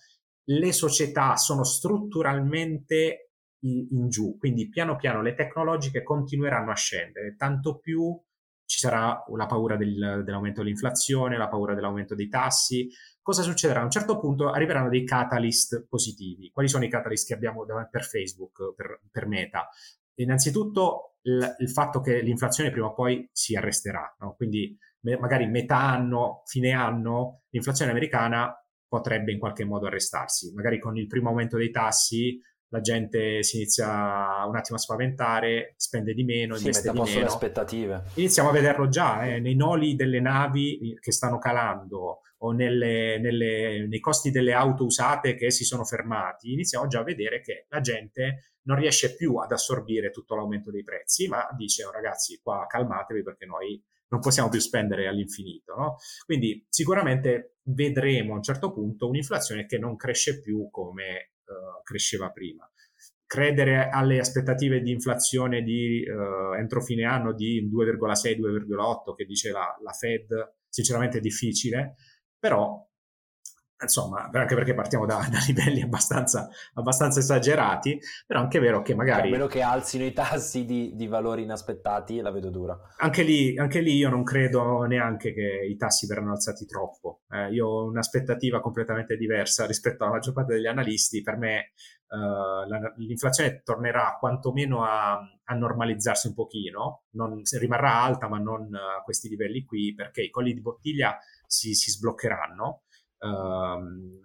le 0.49 0.73
società 0.73 1.37
sono 1.37 1.65
strutturalmente 1.65 3.31
in, 3.65 3.87
in 3.91 4.09
giù, 4.09 4.37
quindi 4.37 4.69
piano 4.69 4.97
piano 4.97 5.23
le 5.23 5.35
tecnologiche 5.35 6.03
continueranno 6.03 6.71
a 6.71 6.77
scendere, 6.77 7.35
tanto 7.37 7.79
più 7.79 8.15
ci 8.67 8.79
sarà 8.79 9.23
la 9.35 9.47
paura 9.47 9.77
del, 9.77 10.23
dell'aumento 10.25 10.63
dell'inflazione, 10.63 11.37
la 11.37 11.49
paura 11.49 11.75
dell'aumento 11.75 12.15
dei 12.15 12.29
tassi, 12.29 12.89
cosa 13.25 13.43
succederà? 13.43 13.81
A 13.81 13.85
un 13.85 13.91
certo 13.91 14.19
punto 14.21 14.51
arriveranno 14.51 14.91
dei 14.91 15.03
catalyst 15.03 15.87
positivi. 15.89 16.51
Quali 16.51 16.69
sono 16.69 16.85
i 16.85 16.91
catalyst 16.91 17.27
che 17.27 17.33
abbiamo 17.33 17.65
per 17.91 18.05
Facebook, 18.05 18.75
per, 18.77 19.01
per 19.11 19.27
Meta? 19.27 19.67
Innanzitutto 20.17 21.17
il, 21.23 21.57
il, 21.59 21.71
fatto 21.71 22.01
che 22.01 22.21
l'inflazione 22.21 22.71
prima 22.71 22.89
o 22.89 22.93
poi 22.93 23.27
si 23.33 23.57
arresterà, 23.57 24.15
no? 24.21 24.35
quindi 24.37 24.77
me, 25.01 25.17
magari 25.17 25.47
metà 25.47 25.79
anno, 25.79 26.43
fine 26.45 26.73
anno, 26.73 27.45
l'inflazione 27.49 27.91
americana 27.91 28.55
potrebbe 28.87 29.33
in 29.33 29.39
qualche 29.39 29.65
modo 29.65 29.87
arrestarsi, 29.87 30.53
magari 30.53 30.79
con 30.79 30.97
il 30.99 31.07
primo 31.07 31.31
aumento 31.31 31.57
dei 31.57 31.71
tassi 31.71 32.39
la 32.75 32.81
gente 32.81 33.45
si 33.45 33.59
inizia 33.59 34.45
un 34.47 34.57
attimo 34.57 34.77
a 34.77 34.81
spaventare, 34.81 35.75
spende 35.77 36.13
di 36.13 36.25
meno, 36.25 36.57
sì, 36.57 36.67
investe 36.67 36.91
di 36.91 36.99
meno. 36.99 37.21
le 37.21 37.27
aspettative. 37.27 38.03
Iniziamo 38.15 38.49
a 38.49 38.53
vederlo 38.53 38.89
già 38.89 39.25
eh, 39.25 39.39
nei 39.39 39.55
noli 39.55 39.95
delle 39.95 40.19
navi 40.19 40.99
che 40.99 41.13
stanno 41.13 41.39
calando 41.39 42.23
o 42.45 42.53
nelle, 42.53 43.19
nelle, 43.19 43.87
nei 43.87 44.01
costi 44.01 44.31
delle 44.31 44.53
auto 44.53 44.85
usate 44.85 45.35
che 45.35 45.51
si 45.51 45.65
sono 45.65 45.85
fermati. 45.85 46.53
Iniziamo 46.53 46.87
già 46.87 47.01
a 47.01 47.05
vedere 47.05 47.41
che 47.41 47.67
la 47.69 47.81
gente 47.81 48.59
non 48.63 48.79
riesce 48.79 49.15
più 49.15 49.37
ad 49.37 49.51
assorbire 49.51 50.11
tutto 50.11 50.35
l'aumento 50.35 50.71
dei 50.71 50.85
prezzi, 50.85 51.27
ma 51.27 51.49
dice 51.57 51.85
oh, 51.85 51.91
ragazzi 51.91 52.39
qua 52.43 52.67
calmatevi 52.69 53.23
perché 53.23 53.47
noi 53.47 53.83
non 54.09 54.21
possiamo 54.21 54.51
più 54.51 54.61
spendere 54.61 55.07
all'infinito. 55.07 55.75
No? 55.75 55.97
Quindi 56.27 56.67
sicuramente 56.69 57.57
vedremo 57.65 58.35
a 58.35 58.37
un 58.37 58.43
certo 58.43 58.73
punto 58.73 59.09
un'inflazione 59.09 59.65
che 59.65 59.79
non 59.79 59.97
cresce 59.97 60.41
più 60.41 60.69
come 60.71 61.33
uh, 61.47 61.83
cresceva 61.83 62.31
prima. 62.31 62.71
Credere 63.27 63.89
alle 63.89 64.19
aspettative 64.19 64.81
di 64.81 64.91
inflazione 64.91 65.63
di 65.63 66.05
uh, 66.07 66.55
entro 66.55 66.83
fine 66.83 67.05
anno 67.05 67.33
di 67.33 67.69
2,6-2,8 67.73 69.15
che 69.17 69.25
dice 69.25 69.51
la, 69.51 69.75
la 69.83 69.93
Fed, 69.93 70.29
sinceramente 70.69 71.19
è 71.19 71.21
difficile, 71.21 71.95
però 72.45 72.87
insomma, 73.81 74.31
anche 74.31 74.55
perché 74.55 74.75
partiamo 74.75 75.07
da, 75.07 75.27
da 75.33 75.39
livelli 75.47 75.81
abbastanza, 75.81 76.49
abbastanza, 76.75 77.21
esagerati, 77.21 77.99
però 78.27 78.41
anche 78.41 78.59
è 78.59 78.61
vero 78.61 78.83
che 78.83 78.95
magari... 78.95 79.29
A 79.29 79.31
meno 79.31 79.47
che 79.47 79.63
alzino 79.63 80.05
i 80.05 80.13
tassi 80.13 80.67
di, 80.67 80.95
di 80.95 81.07
valori 81.07 81.43
inaspettati, 81.43 82.21
la 82.21 82.31
vedo 82.31 82.51
dura. 82.51 82.79
Anche 82.99 83.23
lì, 83.23 83.57
anche 83.57 83.81
lì, 83.81 83.97
io 83.97 84.11
non 84.11 84.25
credo 84.25 84.83
neanche 84.83 85.33
che 85.33 85.67
i 85.67 85.77
tassi 85.77 86.07
verranno 86.07 86.33
alzati 86.33 86.67
troppo. 86.67 87.23
Eh, 87.31 87.51
io 87.53 87.67
ho 87.67 87.85
un'aspettativa 87.87 88.61
completamente 88.61 89.17
diversa 89.17 89.67
rispetto 89.67 90.05
alla 90.05 90.13
maggior 90.13 90.35
parte 90.35 90.55
degli 90.55 90.67
analisti. 90.67 91.23
Per 91.23 91.37
me 91.37 91.73
uh, 92.09 92.69
la, 92.69 92.93
l'inflazione 92.97 93.63
tornerà 93.63 94.17
quantomeno 94.19 94.85
a, 94.85 95.13
a, 95.13 95.55
normalizzarsi 95.55 96.29
un 96.29 96.35
pochino, 96.35 97.05
non, 97.13 97.41
rimarrà 97.59 98.03
alta 98.03 98.29
ma 98.29 98.39
non 98.39 98.75
a 98.75 99.03
questi 99.03 99.29
livelli 99.29 99.65
qui, 99.65 99.95
perché 99.95 100.23
i 100.23 100.31
colli 100.31 100.53
di 100.53 100.61
bottiglia 100.61 101.19
si, 101.47 101.75
si 101.75 101.91
sbloccheranno 101.91 102.85
Ehm, 103.25 104.21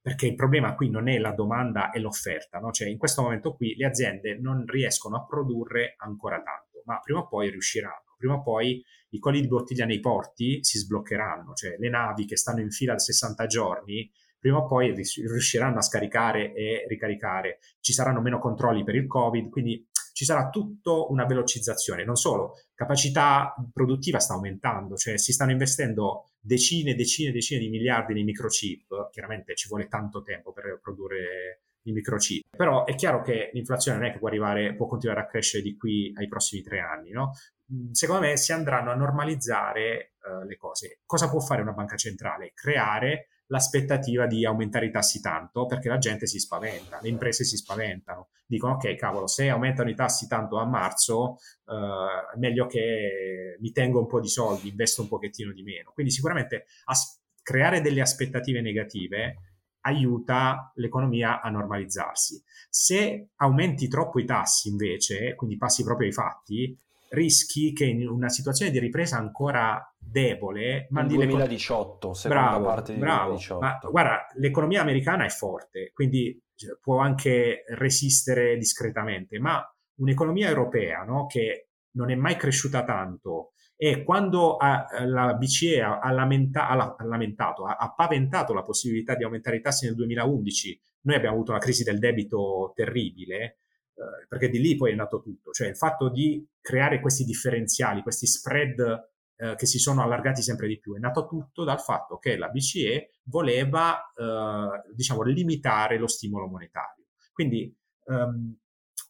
perché 0.00 0.26
il 0.26 0.34
problema 0.34 0.74
qui 0.74 0.88
non 0.90 1.08
è 1.08 1.18
la 1.18 1.32
domanda 1.32 1.90
e 1.90 1.98
l'offerta, 1.98 2.58
no? 2.58 2.70
cioè 2.70 2.88
in 2.88 2.98
questo 2.98 3.22
momento 3.22 3.54
qui 3.54 3.74
le 3.74 3.86
aziende 3.86 4.38
non 4.38 4.64
riescono 4.66 5.16
a 5.16 5.26
produrre 5.26 5.94
ancora 5.98 6.36
tanto, 6.36 6.82
ma 6.84 7.00
prima 7.00 7.20
o 7.20 7.26
poi 7.26 7.50
riusciranno, 7.50 8.14
prima 8.16 8.34
o 8.34 8.42
poi 8.42 8.84
i 9.10 9.18
colli 9.18 9.40
di 9.40 9.48
bottiglia 9.48 9.84
nei 9.84 9.98
porti 9.98 10.62
si 10.62 10.78
sbloccheranno, 10.78 11.54
cioè 11.54 11.76
le 11.78 11.88
navi 11.88 12.24
che 12.24 12.36
stanno 12.36 12.60
in 12.60 12.70
fila 12.70 12.92
da 12.92 13.00
60 13.00 13.46
giorni 13.46 14.08
prima 14.38 14.58
o 14.58 14.66
poi 14.66 14.94
riusciranno 14.94 15.78
a 15.78 15.82
scaricare 15.82 16.54
e 16.54 16.84
ricaricare, 16.86 17.58
ci 17.80 17.92
saranno 17.92 18.20
meno 18.20 18.38
controlli 18.38 18.84
per 18.84 18.94
il 18.94 19.08
Covid, 19.08 19.48
quindi 19.48 19.84
ci 20.16 20.24
sarà 20.24 20.48
tutta 20.48 20.92
una 21.08 21.26
velocizzazione. 21.26 22.02
Non 22.02 22.16
solo, 22.16 22.54
capacità 22.74 23.54
produttiva 23.70 24.18
sta 24.18 24.32
aumentando, 24.32 24.96
cioè 24.96 25.18
si 25.18 25.30
stanno 25.30 25.50
investendo 25.50 26.30
decine 26.40 26.92
e 26.92 26.94
decine 26.94 27.28
e 27.28 27.32
decine 27.32 27.60
di 27.60 27.68
miliardi 27.68 28.14
nei 28.14 28.24
microchip, 28.24 29.10
chiaramente 29.10 29.54
ci 29.54 29.68
vuole 29.68 29.88
tanto 29.88 30.22
tempo 30.22 30.52
per 30.52 30.80
produrre 30.82 31.64
i 31.82 31.92
microchip, 31.92 32.56
però 32.56 32.86
è 32.86 32.94
chiaro 32.94 33.20
che 33.20 33.50
l'inflazione 33.52 33.98
non 33.98 34.06
è 34.06 34.12
che 34.12 34.18
può 34.18 34.28
arrivare, 34.28 34.74
può 34.74 34.86
continuare 34.86 35.20
a 35.20 35.26
crescere 35.26 35.62
di 35.62 35.76
qui 35.76 36.10
ai 36.16 36.28
prossimi 36.28 36.62
tre 36.62 36.80
anni, 36.80 37.10
no? 37.10 37.32
Mm, 37.74 37.90
secondo 37.90 38.22
me 38.22 38.38
si 38.38 38.52
andranno 38.52 38.92
a 38.92 38.94
normalizzare 38.94 40.14
uh, 40.22 40.46
le 40.46 40.56
cose. 40.56 41.00
Cosa 41.04 41.28
può 41.28 41.40
fare 41.40 41.60
una 41.60 41.72
banca 41.72 41.96
centrale? 41.96 42.52
Creare 42.54 43.28
l'aspettativa 43.46 44.26
di 44.26 44.44
aumentare 44.44 44.86
i 44.86 44.90
tassi 44.90 45.20
tanto 45.20 45.66
perché 45.66 45.88
la 45.88 45.98
gente 45.98 46.26
si 46.26 46.38
spaventa, 46.38 46.98
le 47.00 47.08
imprese 47.08 47.44
si 47.44 47.56
spaventano, 47.56 48.28
dicono 48.46 48.74
ok 48.74 48.94
cavolo 48.96 49.26
se 49.26 49.48
aumentano 49.48 49.90
i 49.90 49.94
tassi 49.94 50.26
tanto 50.26 50.58
a 50.58 50.64
marzo 50.64 51.38
eh, 51.66 52.34
è 52.34 52.38
meglio 52.38 52.66
che 52.66 53.56
mi 53.60 53.70
tengo 53.72 54.00
un 54.00 54.06
po' 54.06 54.20
di 54.20 54.28
soldi, 54.28 54.68
investo 54.68 55.02
un 55.02 55.08
pochettino 55.08 55.52
di 55.52 55.62
meno. 55.62 55.92
Quindi 55.92 56.12
sicuramente 56.12 56.66
as- 56.84 57.20
creare 57.42 57.80
delle 57.80 58.00
aspettative 58.00 58.60
negative 58.60 59.36
aiuta 59.82 60.72
l'economia 60.74 61.40
a 61.40 61.48
normalizzarsi. 61.48 62.42
Se 62.68 63.28
aumenti 63.36 63.86
troppo 63.86 64.18
i 64.18 64.24
tassi 64.24 64.68
invece, 64.68 65.36
quindi 65.36 65.56
passi 65.56 65.84
proprio 65.84 66.08
ai 66.08 66.12
fatti, 66.12 66.76
rischi 67.10 67.72
che 67.72 67.84
in 67.84 68.06
una 68.08 68.28
situazione 68.28 68.70
di 68.70 68.78
ripresa 68.78 69.16
ancora 69.16 69.80
debole 69.98 70.86
mandi 70.90 71.14
il 71.14 71.20
2018 71.20 72.14
seconda 72.14 72.42
bravo, 72.48 72.64
parte 72.64 72.92
di 72.94 72.98
bravo. 72.98 73.34
2018 73.34 73.60
ma 73.60 73.78
guarda 73.90 74.26
l'economia 74.36 74.80
americana 74.80 75.24
è 75.24 75.28
forte 75.28 75.90
quindi 75.92 76.40
cioè, 76.54 76.78
può 76.80 76.98
anche 76.98 77.64
resistere 77.68 78.56
discretamente 78.56 79.38
ma 79.38 79.62
un'economia 79.96 80.48
europea 80.48 81.02
no, 81.04 81.26
che 81.26 81.68
non 81.92 82.10
è 82.10 82.14
mai 82.14 82.36
cresciuta 82.36 82.84
tanto 82.84 83.52
e 83.78 84.04
quando 84.04 84.56
ha, 84.56 84.86
la 85.04 85.34
BCE 85.34 85.82
ha, 85.82 86.10
lamenta, 86.10 86.66
ha, 86.66 86.96
lamentato, 87.04 87.66
ha, 87.66 87.76
ha 87.76 87.92
paventato 87.94 88.54
la 88.54 88.62
possibilità 88.62 89.14
di 89.14 89.24
aumentare 89.24 89.56
i 89.56 89.60
tassi 89.60 89.84
nel 89.84 89.94
2011 89.94 90.80
noi 91.02 91.16
abbiamo 91.16 91.34
avuto 91.34 91.52
una 91.52 91.60
crisi 91.60 91.84
del 91.84 91.98
debito 91.98 92.72
terribile 92.74 93.58
eh, 93.96 94.26
perché 94.28 94.50
di 94.50 94.60
lì 94.60 94.76
poi 94.76 94.92
è 94.92 94.94
nato 94.94 95.20
tutto, 95.22 95.52
cioè 95.52 95.68
il 95.68 95.76
fatto 95.76 96.10
di 96.10 96.46
creare 96.60 97.00
questi 97.00 97.24
differenziali, 97.24 98.02
questi 98.02 98.26
spread 98.26 99.08
eh, 99.36 99.54
che 99.54 99.66
si 99.66 99.78
sono 99.78 100.02
allargati 100.02 100.42
sempre 100.42 100.68
di 100.68 100.78
più, 100.78 100.94
è 100.94 100.98
nato 100.98 101.26
tutto 101.26 101.64
dal 101.64 101.80
fatto 101.80 102.18
che 102.18 102.36
la 102.36 102.48
BCE 102.48 103.20
voleva, 103.24 104.12
eh, 104.14 104.92
diciamo, 104.94 105.22
limitare 105.22 105.98
lo 105.98 106.08
stimolo 106.08 106.46
monetario. 106.46 107.06
Quindi 107.32 107.74
ehm, 108.06 108.56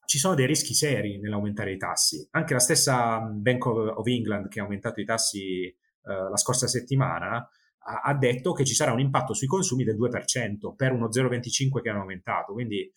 ci 0.06 0.18
sono 0.18 0.34
dei 0.34 0.46
rischi 0.46 0.74
seri 0.74 1.18
nell'aumentare 1.20 1.72
i 1.72 1.76
tassi. 1.76 2.26
Anche 2.30 2.54
la 2.54 2.60
stessa 2.60 3.18
Bank 3.20 3.66
of 3.66 4.06
England 4.06 4.48
che 4.48 4.60
ha 4.60 4.62
aumentato 4.62 5.00
i 5.00 5.04
tassi 5.04 5.64
eh, 5.64 5.74
la 6.02 6.36
scorsa 6.36 6.66
settimana 6.68 7.48
ha 7.86 8.14
detto 8.14 8.52
che 8.52 8.64
ci 8.64 8.74
sarà 8.74 8.92
un 8.92 9.00
impatto 9.00 9.32
sui 9.32 9.46
consumi 9.46 9.84
del 9.84 9.96
2% 9.96 10.74
per 10.74 10.92
uno 10.92 11.06
0,25 11.06 11.80
che 11.80 11.88
hanno 11.88 12.00
aumentato, 12.00 12.52
quindi 12.52 12.90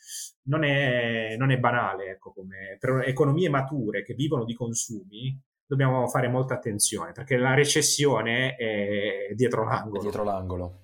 non 0.43 0.63
è, 0.63 1.35
non 1.37 1.51
è 1.51 1.57
banale, 1.57 2.11
ecco, 2.11 2.33
come 2.33 2.77
per 2.79 3.03
economie 3.05 3.49
mature 3.49 4.03
che 4.03 4.15
vivono 4.15 4.45
di 4.45 4.55
consumi 4.55 5.39
dobbiamo 5.65 6.07
fare 6.07 6.27
molta 6.27 6.55
attenzione 6.55 7.11
perché 7.11 7.37
la 7.37 7.53
recessione 7.53 8.55
è 8.55 9.33
dietro 9.35 9.63
l'angolo. 9.63 9.99
È 9.99 10.01
dietro 10.01 10.23
l'angolo. 10.23 10.83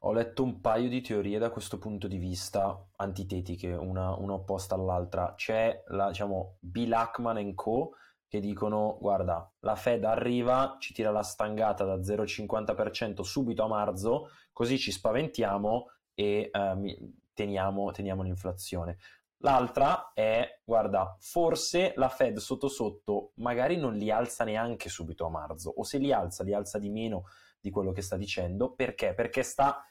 Ho 0.00 0.12
letto 0.12 0.42
un 0.42 0.60
paio 0.60 0.88
di 0.88 1.00
teorie 1.00 1.38
da 1.38 1.50
questo 1.50 1.78
punto 1.78 2.06
di 2.06 2.18
vista 2.18 2.86
antitetiche, 2.96 3.72
una, 3.72 4.14
una 4.16 4.34
opposta 4.34 4.74
all'altra. 4.74 5.34
C'è 5.36 5.82
la, 5.88 6.08
diciamo, 6.08 6.58
Bill 6.60 6.92
Ackman 6.92 7.54
Co., 7.54 7.92
che 8.36 8.40
dicono 8.40 8.98
guarda 9.00 9.50
la 9.60 9.74
Fed 9.76 10.04
arriva, 10.04 10.76
ci 10.78 10.92
tira 10.92 11.10
la 11.10 11.22
stangata 11.22 11.84
da 11.84 11.96
0,50% 11.96 13.22
subito 13.22 13.64
a 13.64 13.68
marzo, 13.68 14.30
così 14.52 14.78
ci 14.78 14.92
spaventiamo 14.92 15.86
e 16.14 16.50
eh, 16.52 17.12
teniamo, 17.32 17.90
teniamo 17.92 18.22
l'inflazione. 18.22 18.98
L'altra 19.38 20.12
è, 20.12 20.60
guarda, 20.64 21.16
forse 21.18 21.92
la 21.96 22.08
Fed 22.08 22.38
sotto 22.38 22.68
sotto 22.68 23.32
magari 23.36 23.76
non 23.76 23.94
li 23.94 24.10
alza 24.10 24.44
neanche 24.44 24.88
subito 24.88 25.26
a 25.26 25.30
marzo, 25.30 25.72
o 25.74 25.82
se 25.82 25.98
li 25.98 26.12
alza, 26.12 26.42
li 26.44 26.52
alza 26.54 26.78
di 26.78 26.90
meno 26.90 27.24
di 27.58 27.70
quello 27.70 27.92
che 27.92 28.02
sta 28.02 28.16
dicendo. 28.16 28.72
Perché? 28.72 29.14
Perché 29.14 29.42
sta 29.42 29.82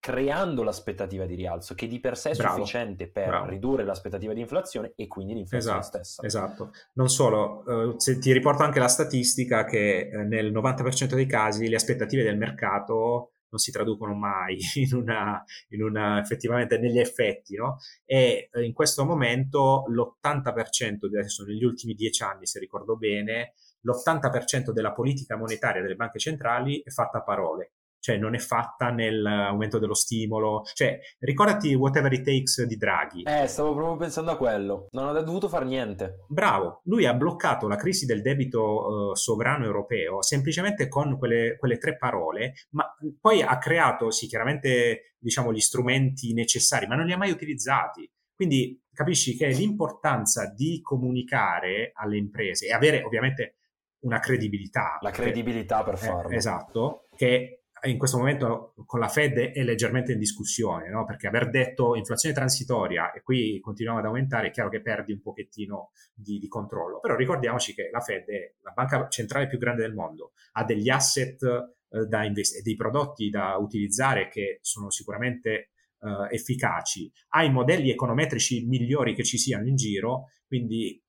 creando 0.00 0.62
l'aspettativa 0.62 1.26
di 1.26 1.34
rialzo, 1.34 1.74
che 1.74 1.86
di 1.86 2.00
per 2.00 2.16
sé 2.16 2.30
è 2.30 2.34
bravo, 2.34 2.56
sufficiente 2.56 3.06
per 3.06 3.28
bravo. 3.28 3.50
ridurre 3.50 3.84
l'aspettativa 3.84 4.32
di 4.32 4.40
inflazione 4.40 4.92
e 4.96 5.06
quindi 5.06 5.34
l'inflazione 5.34 5.78
esatto, 5.78 6.02
stessa. 6.02 6.26
Esatto. 6.26 6.70
Non 6.94 7.10
solo, 7.10 7.92
eh, 7.94 8.18
ti 8.18 8.32
riporto 8.32 8.62
anche 8.62 8.78
la 8.78 8.88
statistica 8.88 9.64
che 9.64 10.08
eh, 10.08 10.24
nel 10.24 10.50
90% 10.52 11.14
dei 11.14 11.26
casi 11.26 11.68
le 11.68 11.76
aspettative 11.76 12.22
del 12.22 12.38
mercato 12.38 13.32
non 13.50 13.58
si 13.58 13.70
traducono 13.70 14.14
mai 14.14 14.58
in 14.76 14.94
una, 14.94 15.44
in 15.68 15.82
una 15.82 16.18
effettivamente 16.18 16.78
negli 16.78 16.98
effetti, 16.98 17.56
no? 17.56 17.76
E 18.06 18.48
eh, 18.50 18.64
in 18.64 18.72
questo 18.72 19.04
momento 19.04 19.84
l'80% 19.88 21.04
adesso 21.04 21.44
negli 21.44 21.64
ultimi 21.64 21.92
dieci 21.92 22.22
anni, 22.22 22.46
se 22.46 22.58
ricordo 22.58 22.96
bene, 22.96 23.52
l'80% 23.82 24.70
della 24.70 24.92
politica 24.92 25.36
monetaria 25.36 25.82
delle 25.82 25.94
banche 25.94 26.18
centrali 26.18 26.80
è 26.82 26.88
fatta 26.90 27.18
a 27.18 27.22
parole 27.22 27.72
cioè 28.00 28.16
non 28.16 28.34
è 28.34 28.38
fatta 28.38 28.90
nell'aumento 28.90 29.78
dello 29.78 29.94
stimolo. 29.94 30.62
Cioè, 30.72 30.98
ricordati 31.20 31.74
Whatever 31.74 32.12
It 32.12 32.24
Takes 32.24 32.64
di 32.64 32.76
Draghi. 32.76 33.22
Eh, 33.22 33.46
stavo 33.46 33.74
proprio 33.74 33.96
pensando 33.96 34.32
a 34.32 34.36
quello. 34.36 34.88
Non 34.90 35.14
ha 35.14 35.20
dovuto 35.20 35.48
fare 35.48 35.66
niente. 35.66 36.24
Bravo, 36.28 36.80
lui 36.84 37.06
ha 37.06 37.14
bloccato 37.14 37.68
la 37.68 37.76
crisi 37.76 38.06
del 38.06 38.22
debito 38.22 39.10
uh, 39.10 39.14
sovrano 39.14 39.64
europeo 39.64 40.22
semplicemente 40.22 40.88
con 40.88 41.16
quelle, 41.18 41.56
quelle, 41.58 41.78
tre 41.78 41.96
parole, 41.96 42.54
ma 42.70 42.84
poi 43.20 43.42
ha 43.42 43.58
creato, 43.58 44.10
sì, 44.10 44.26
chiaramente, 44.26 45.14
diciamo, 45.18 45.52
gli 45.52 45.60
strumenti 45.60 46.32
necessari, 46.32 46.86
ma 46.86 46.96
non 46.96 47.06
li 47.06 47.12
ha 47.12 47.18
mai 47.18 47.30
utilizzati. 47.30 48.10
Quindi 48.34 48.82
capisci 48.92 49.36
che 49.36 49.48
l'importanza 49.48 50.50
di 50.50 50.80
comunicare 50.80 51.92
alle 51.94 52.16
imprese 52.16 52.66
e 52.66 52.72
avere 52.72 53.02
ovviamente 53.02 53.56
una 54.00 54.18
credibilità. 54.18 54.98
La 55.00 55.10
credibilità 55.10 55.82
per 55.82 55.98
farlo. 55.98 56.30
Eh, 56.30 56.36
esatto, 56.36 57.08
che 57.16 57.59
in 57.82 57.98
questo 57.98 58.18
momento 58.18 58.74
con 58.86 59.00
la 59.00 59.08
Fed 59.08 59.38
è 59.38 59.62
leggermente 59.62 60.12
in 60.12 60.18
discussione, 60.18 60.88
no? 60.90 61.04
perché 61.04 61.26
aver 61.26 61.50
detto 61.50 61.94
inflazione 61.94 62.34
transitoria 62.34 63.12
e 63.12 63.22
qui 63.22 63.58
continuiamo 63.60 64.00
ad 64.00 64.06
aumentare, 64.06 64.48
è 64.48 64.50
chiaro 64.50 64.68
che 64.68 64.82
perdi 64.82 65.12
un 65.12 65.20
pochettino 65.20 65.92
di, 66.14 66.38
di, 66.38 66.48
controllo. 66.48 67.00
Però 67.00 67.16
ricordiamoci 67.16 67.74
che 67.74 67.88
la 67.90 68.00
Fed 68.00 68.28
è 68.28 68.54
la 68.62 68.72
banca 68.72 69.08
centrale 69.08 69.46
più 69.46 69.58
grande 69.58 69.82
del 69.82 69.94
mondo, 69.94 70.32
ha 70.52 70.64
degli 70.64 70.88
asset 70.88 71.42
eh, 71.42 72.06
da 72.06 72.24
investire, 72.24 72.62
dei 72.62 72.76
prodotti 72.76 73.30
da 73.30 73.56
utilizzare 73.56 74.28
che 74.28 74.58
sono 74.62 74.90
sicuramente 74.90 75.70
eh, 76.00 76.34
efficaci, 76.34 77.10
ha 77.30 77.44
i 77.44 77.50
modelli 77.50 77.90
econometrici 77.90 78.66
migliori 78.66 79.14
che 79.14 79.24
ci 79.24 79.38
siano 79.38 79.66
in 79.66 79.76
giro, 79.76 80.30
quindi 80.46 81.02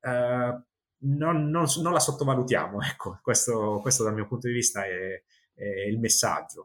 eh, 0.00 0.62
non, 0.98 1.50
non, 1.50 1.66
non 1.82 1.92
la 1.92 2.00
sottovalutiamo, 2.00 2.80
ecco, 2.82 3.18
questo, 3.22 3.78
questo, 3.80 4.04
dal 4.04 4.14
mio 4.14 4.26
punto 4.26 4.48
di 4.48 4.54
vista 4.54 4.84
è, 4.84 5.22
è 5.54 5.64
il 5.88 5.98
messaggio. 5.98 6.64